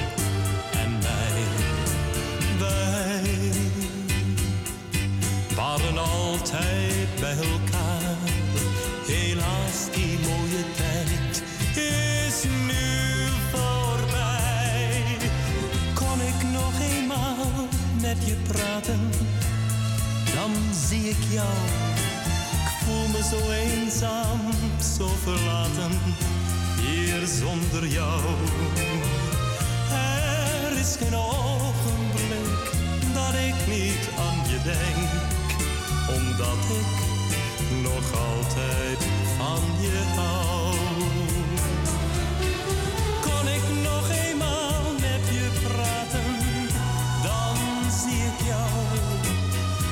[6.29, 8.17] altijd bij elkaar.
[9.07, 11.43] Helaas, die mooie tijd
[11.75, 12.87] is nu
[13.51, 15.17] voorbij.
[15.93, 17.67] Kon ik nog eenmaal
[18.01, 19.09] met je praten,
[20.35, 20.51] dan
[20.87, 21.57] zie ik jou.
[22.65, 24.41] Ik voel me zo eenzaam,
[24.97, 25.91] zo verlaten,
[26.81, 28.21] hier zonder jou.
[29.91, 32.71] Er is geen ogenblik
[33.13, 35.37] dat ik niet aan je denk,
[36.15, 36.89] omdat ik
[37.81, 38.99] nog altijd
[39.37, 40.75] van je hou.
[43.21, 46.31] Kon ik nog eenmaal met je praten,
[47.23, 47.57] dan
[48.01, 48.95] zie ik jou.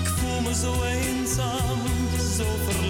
[0.02, 1.80] Ik voel me zo eenzaam,
[2.38, 2.87] zo verlaten,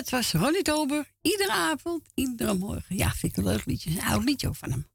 [0.00, 1.12] dat was Ronnie Tober.
[1.20, 2.96] Iedere avond, iedere morgen.
[2.96, 3.90] Ja, vind ik een leuk liedje.
[3.90, 4.88] Een oud liedje van hem.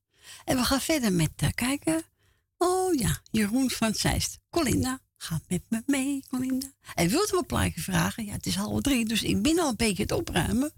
[0.45, 2.03] En we gaan verder met eh, kijken.
[2.57, 4.39] Oh ja, Jeroen van Zeist.
[4.49, 6.67] Colinda, ga met me mee, Colinda.
[6.93, 8.25] En wilt u een plaatje vragen?
[8.25, 10.73] Ja, het is half drie, dus ik ben al een beetje het opruimen.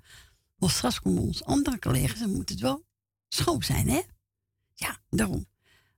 [0.56, 2.86] Want straks komen onze andere collega's en moet het wel
[3.28, 4.02] schoon zijn, hè?
[4.74, 5.48] Ja, daarom.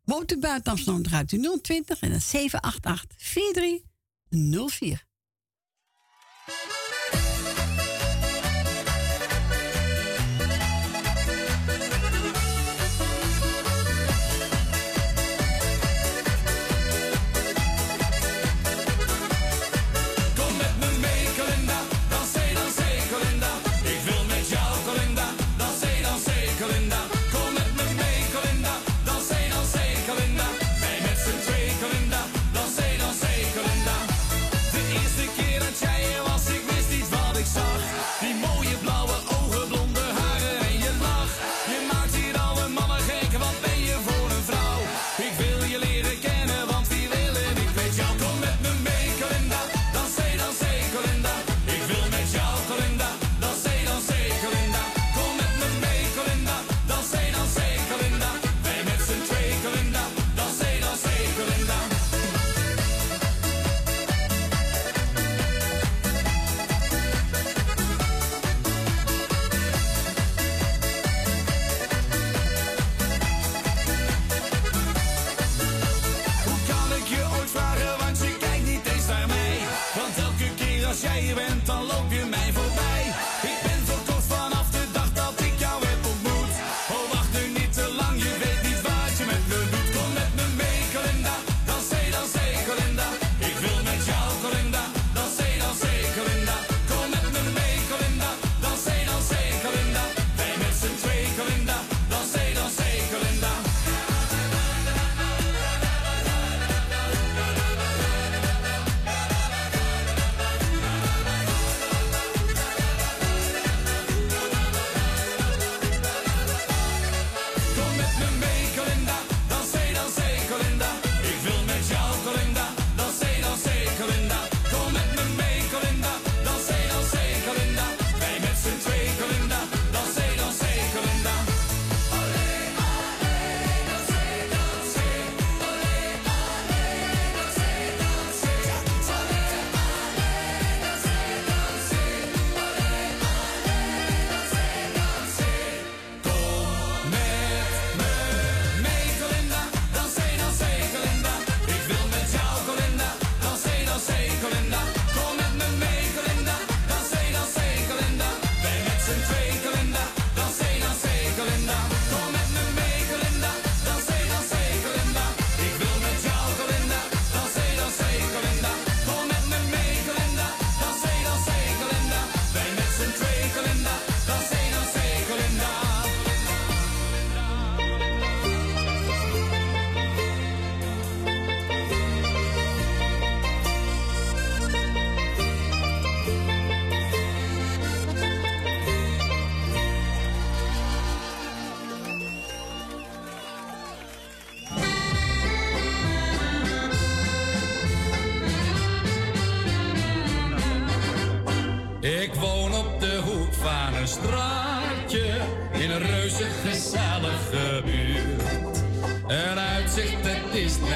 [0.03, 5.07] Woont u buiten Amsterdam, draait u 020 en dan 788 4304.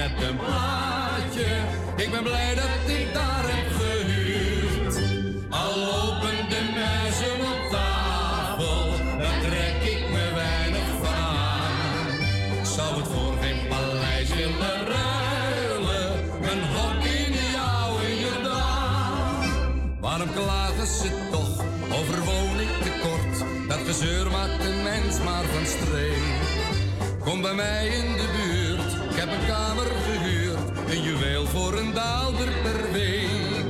[0.04, 1.48] Net een plaatje.
[1.96, 4.96] Ik ben blij dat ik daar heb gehuurd.
[5.50, 8.86] Al lopen de muizen op tafel,
[9.18, 16.12] daar trek ik me weinig van zou het voor geen paleis willen ruilen,
[16.52, 20.00] een hok in die oude Jordaan.
[20.00, 21.56] Waarom klagen ze toch
[22.00, 23.36] over woningtekort?
[23.68, 26.62] Dat gezeur maakt de mens maar van streek.
[27.24, 28.53] Kom bij mij in de buurt,
[31.54, 33.66] voor een daalder per week.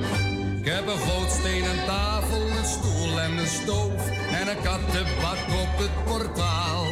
[0.59, 4.09] Ik heb een gootstenen tafel, een stoel en een stoof.
[4.39, 6.85] En een kattenbak op het portaal.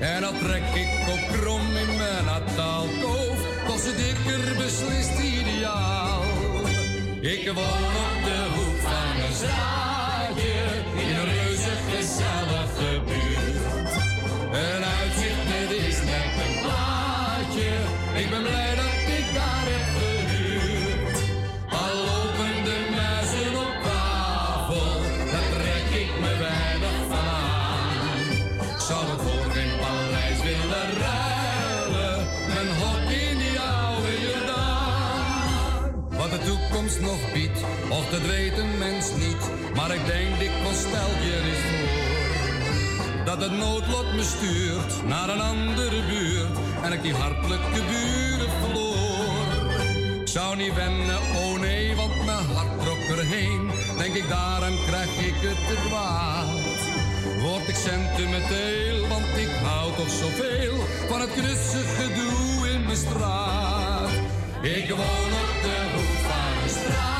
[0.00, 3.38] En dan trek ik op krom in mijn nataalkoof.
[3.66, 6.22] Toch ze dikker beslist ideaal.
[7.20, 10.54] Ik woon op de hoek van een straatje
[11.02, 12.51] in een reuze gezellige
[38.12, 39.42] dat weet een mens niet.
[39.74, 45.40] Maar ik denk dikwijls stel je eens voor dat het noodlot me stuurt naar een
[45.40, 49.44] andere buurt en ik die hartelijke buren verloor.
[50.20, 53.70] Ik zou niet wennen, oh nee, want mijn hart trok erheen.
[53.98, 56.80] Denk ik daaraan krijg ik het te kwaad.
[57.42, 60.76] Word ik sentimenteel, want ik hou toch zoveel
[61.08, 64.10] van het knusse gedoe in mijn straat.
[64.62, 67.11] Ik woon op de hoek van een straatje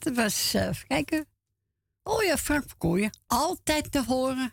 [0.00, 1.26] Het was, uh, even kijken.
[2.02, 3.18] Oh ja, Frank Verkooyen.
[3.26, 4.52] Altijd te horen.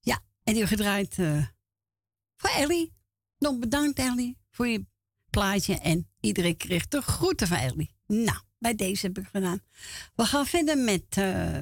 [0.00, 1.46] Ja, en die gedraaid uh,
[2.36, 2.94] voor Ellie.
[3.38, 4.86] Nog bedankt Ellie voor je
[5.30, 5.78] plaatje.
[5.78, 7.94] En iedereen kreeg de groeten van Ellie.
[8.06, 9.60] Nou, bij deze heb ik gedaan.
[10.14, 11.58] We gaan verder met uh,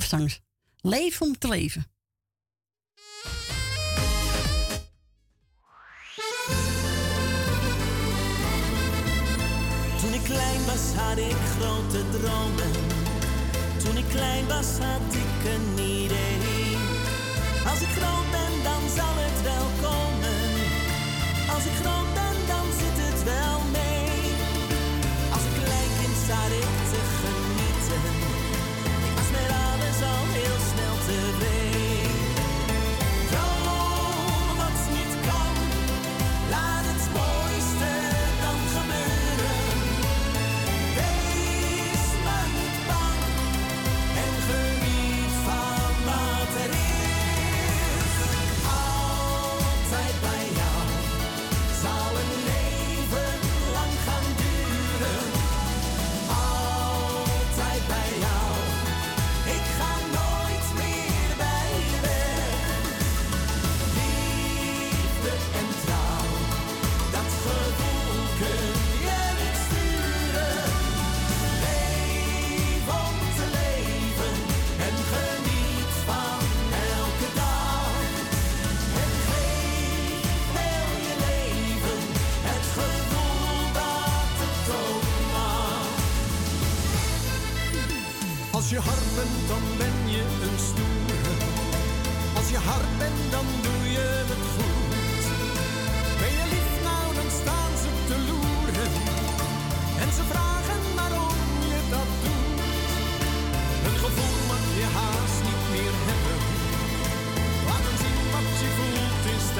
[0.00, 0.42] leven
[0.76, 1.86] Leef om te leven.
[10.76, 12.72] was had ik grote dromen.
[13.84, 16.76] Toen ik klein was had ik een idee.
[17.70, 18.45] Als ik groot ben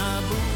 [0.06, 0.55] my boots.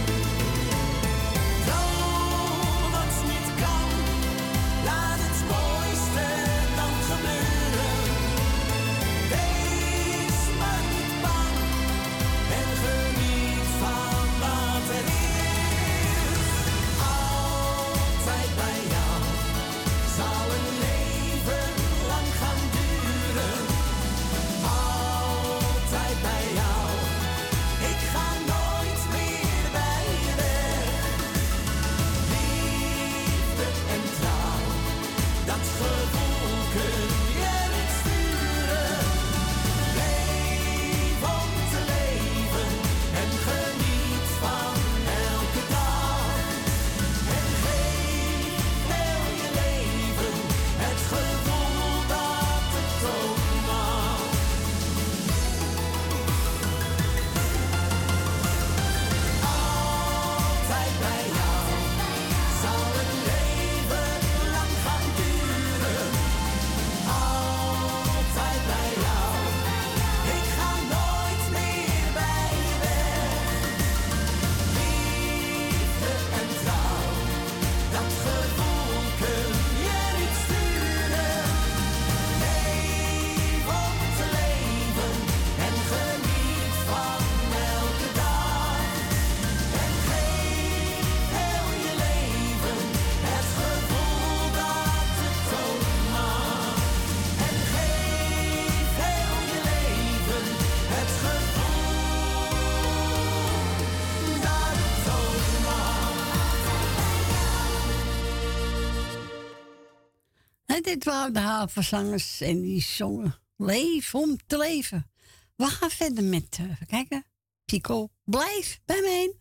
[110.90, 115.10] dit waren de havenzangers en die zongen Leef om te leven.
[115.56, 117.24] We gaan verder met, eh, kijken,
[117.64, 119.39] Pico, blijf bij mij.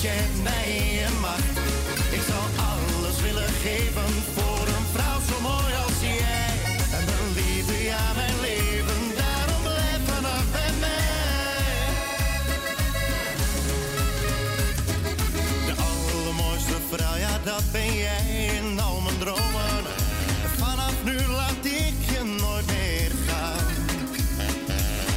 [0.00, 0.70] je hebt mij
[1.04, 1.56] in macht.
[2.10, 6.52] Ik zou alles willen geven voor een vrouw zo mooi als jij.
[6.96, 11.84] En mijn liefde, ja, mijn leven, daarom blijf vanaf bij mij.
[15.68, 18.24] De allermooiste vrouw, ja, dat ben jij
[18.56, 19.82] in al mijn dromen.
[20.58, 23.66] Vanaf nu laat ik je nooit meer gaan.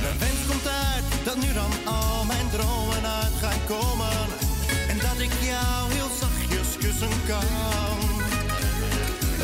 [0.02, 1.72] Mijn wens komt uit, dat nu dan
[7.28, 8.00] kan.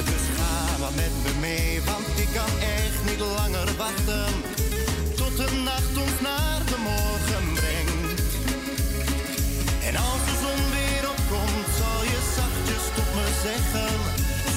[0.10, 4.32] Dus ga maar met me mee, want ik kan echt niet langer wachten.
[5.16, 8.22] Tot de nacht ons naar de morgen brengt.
[9.88, 13.92] En als de zon weer opkomt, zal je zachtjes tot me zeggen.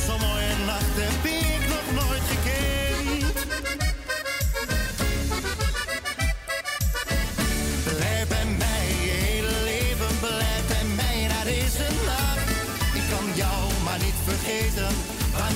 [0.06, 1.61] Zo'n mooie nacht heb ik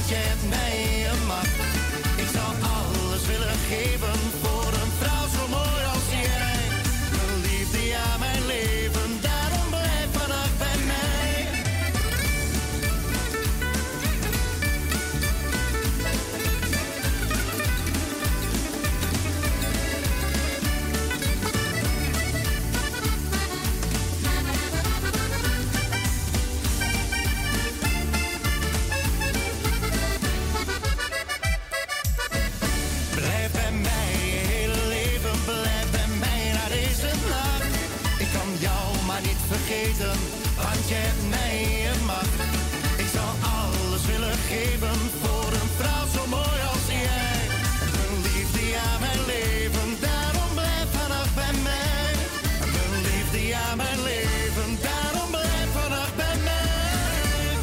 [0.08, 1.56] jij hebt mij een macht.
[2.16, 3.95] Ik zou alles willen geven
[40.88, 42.34] jij hebt mij macht.
[42.98, 47.40] Ik zou alles willen geven voor een vrouw zo mooi als jij.
[47.94, 52.14] Mijn liefde, ja mijn leven, daarom blijf vannacht bij mij.
[52.74, 57.56] Mijn liefde, ja mijn leven, daarom blijf vannacht bij mij.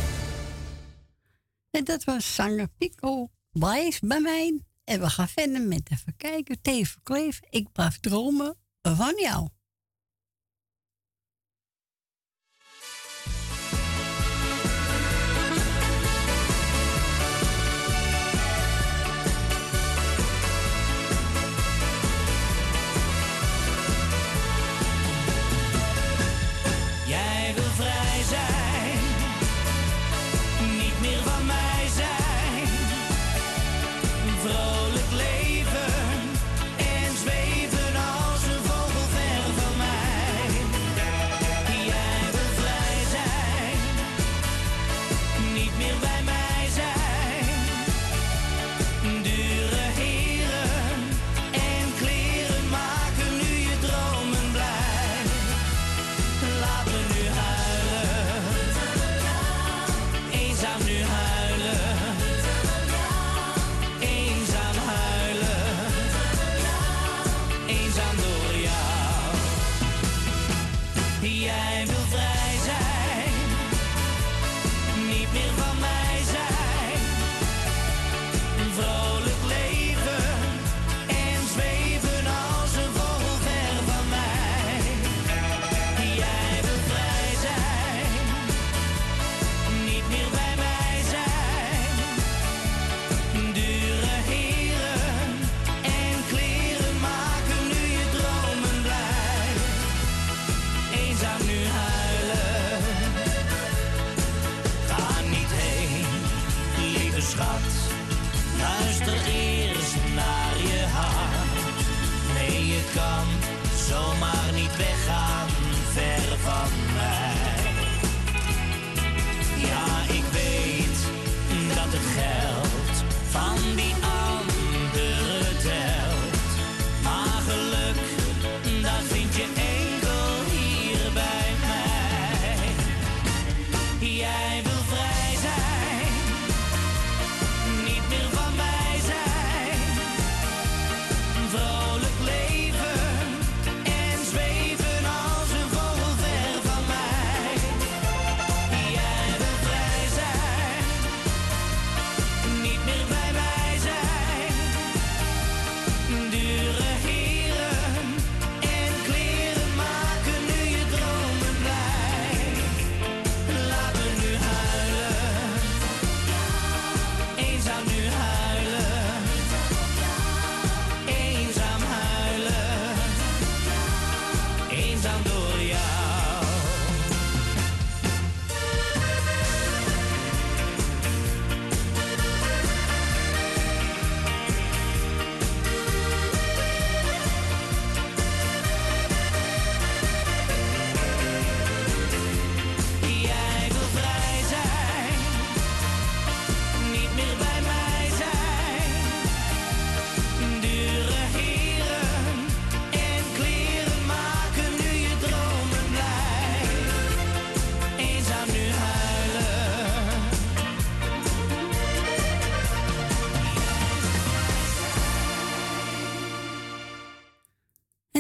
[1.72, 3.30] En dat was zanger Pico.
[3.52, 4.62] Blijf bij mij.
[4.84, 6.62] En we gaan verder met even kijken.
[6.62, 7.40] Teven Kleef.
[7.50, 9.48] Ik blijf dromen van jou.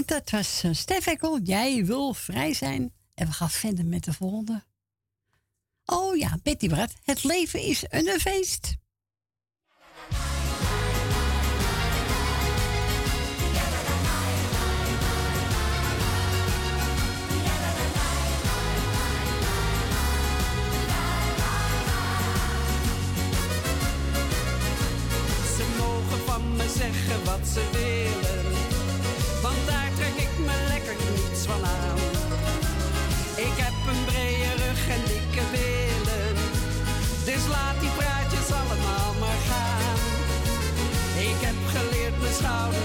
[0.05, 2.93] Dat was uh, Stef Ekkel, Jij wil vrij zijn.
[3.13, 4.63] En we gaan verder met de volgende.
[5.85, 6.93] Oh ja, Betty Brad.
[7.03, 8.75] Het leven is een feest.
[25.55, 28.52] Ze mogen van me zeggen wat ze willen
[33.35, 36.35] ik heb een brede rug en dikke billen,
[37.25, 39.97] dus laat die praatjes allemaal maar gaan.
[41.29, 42.82] Ik heb geleerd mijn schouders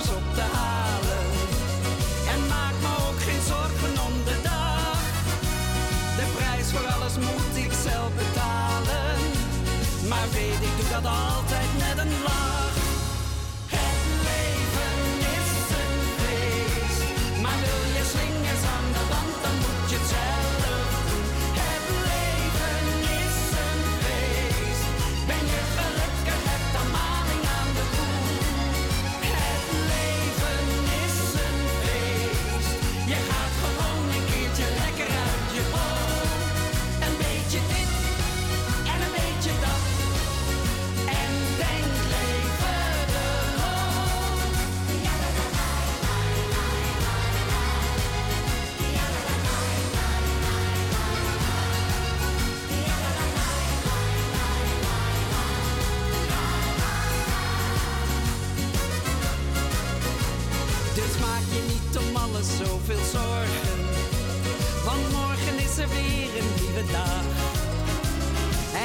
[64.84, 67.24] Want morgen is er weer een nieuwe dag.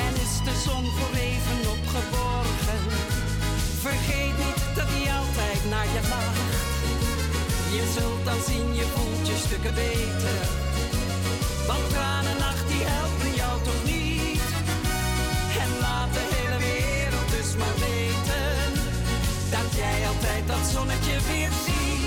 [0.04, 2.82] En is de zon voor even opgeborgen.
[3.82, 6.54] Vergeet niet dat hij altijd naar je lacht.
[7.76, 10.40] Je zult dan zien, je voelt je stukken beter.
[11.68, 14.48] Want tranennacht die helpen jou toch niet.
[15.64, 18.52] En laat de hele wereld dus maar weten.
[19.56, 22.03] Dat jij altijd dat zonnetje weer ziet.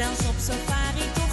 [0.00, 1.29] zelfs op safari toch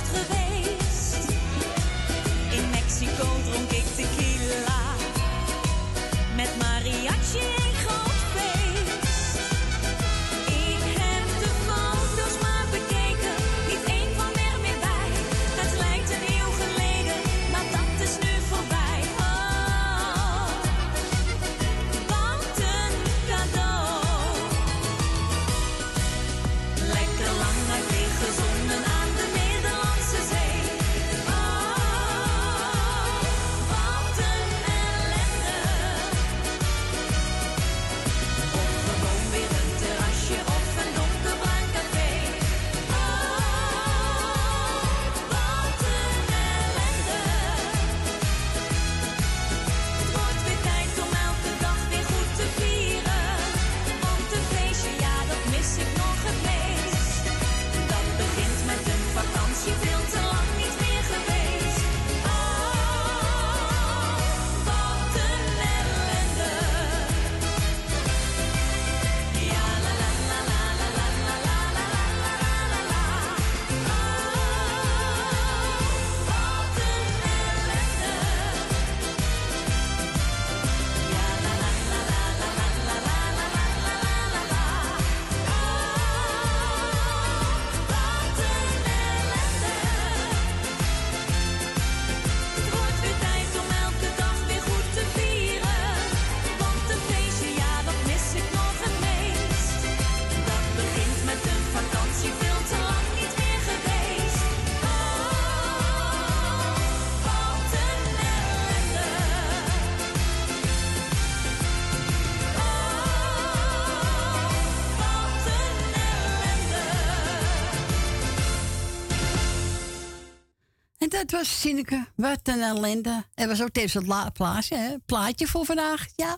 [121.30, 122.08] dat was Sineke.
[122.16, 123.26] Wat een ellende.
[123.34, 125.00] Het was ook tevens het la- plaatje, hè?
[125.00, 126.08] plaatje voor vandaag.
[126.16, 126.38] Ja.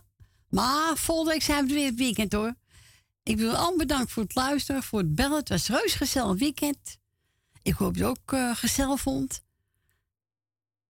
[0.49, 2.55] Maar volgende week zijn we er weer het weekend hoor.
[3.23, 5.37] Ik wil allemaal bedankt voor het luisteren, voor het bellen.
[5.37, 6.97] Het was een reus gezellig weekend.
[7.61, 9.43] Ik hoop dat je het ook eh, gezellig vond.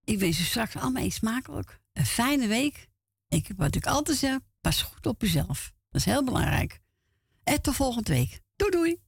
[0.03, 1.80] Ik wens je straks allemaal eens smakelijk.
[1.94, 2.88] Een fijne week.
[3.28, 5.72] Ik, wat ik altijd zeg, pas goed op jezelf.
[5.90, 6.80] Dat is heel belangrijk.
[7.44, 8.40] En tot volgende week.
[8.56, 9.00] Doei doei.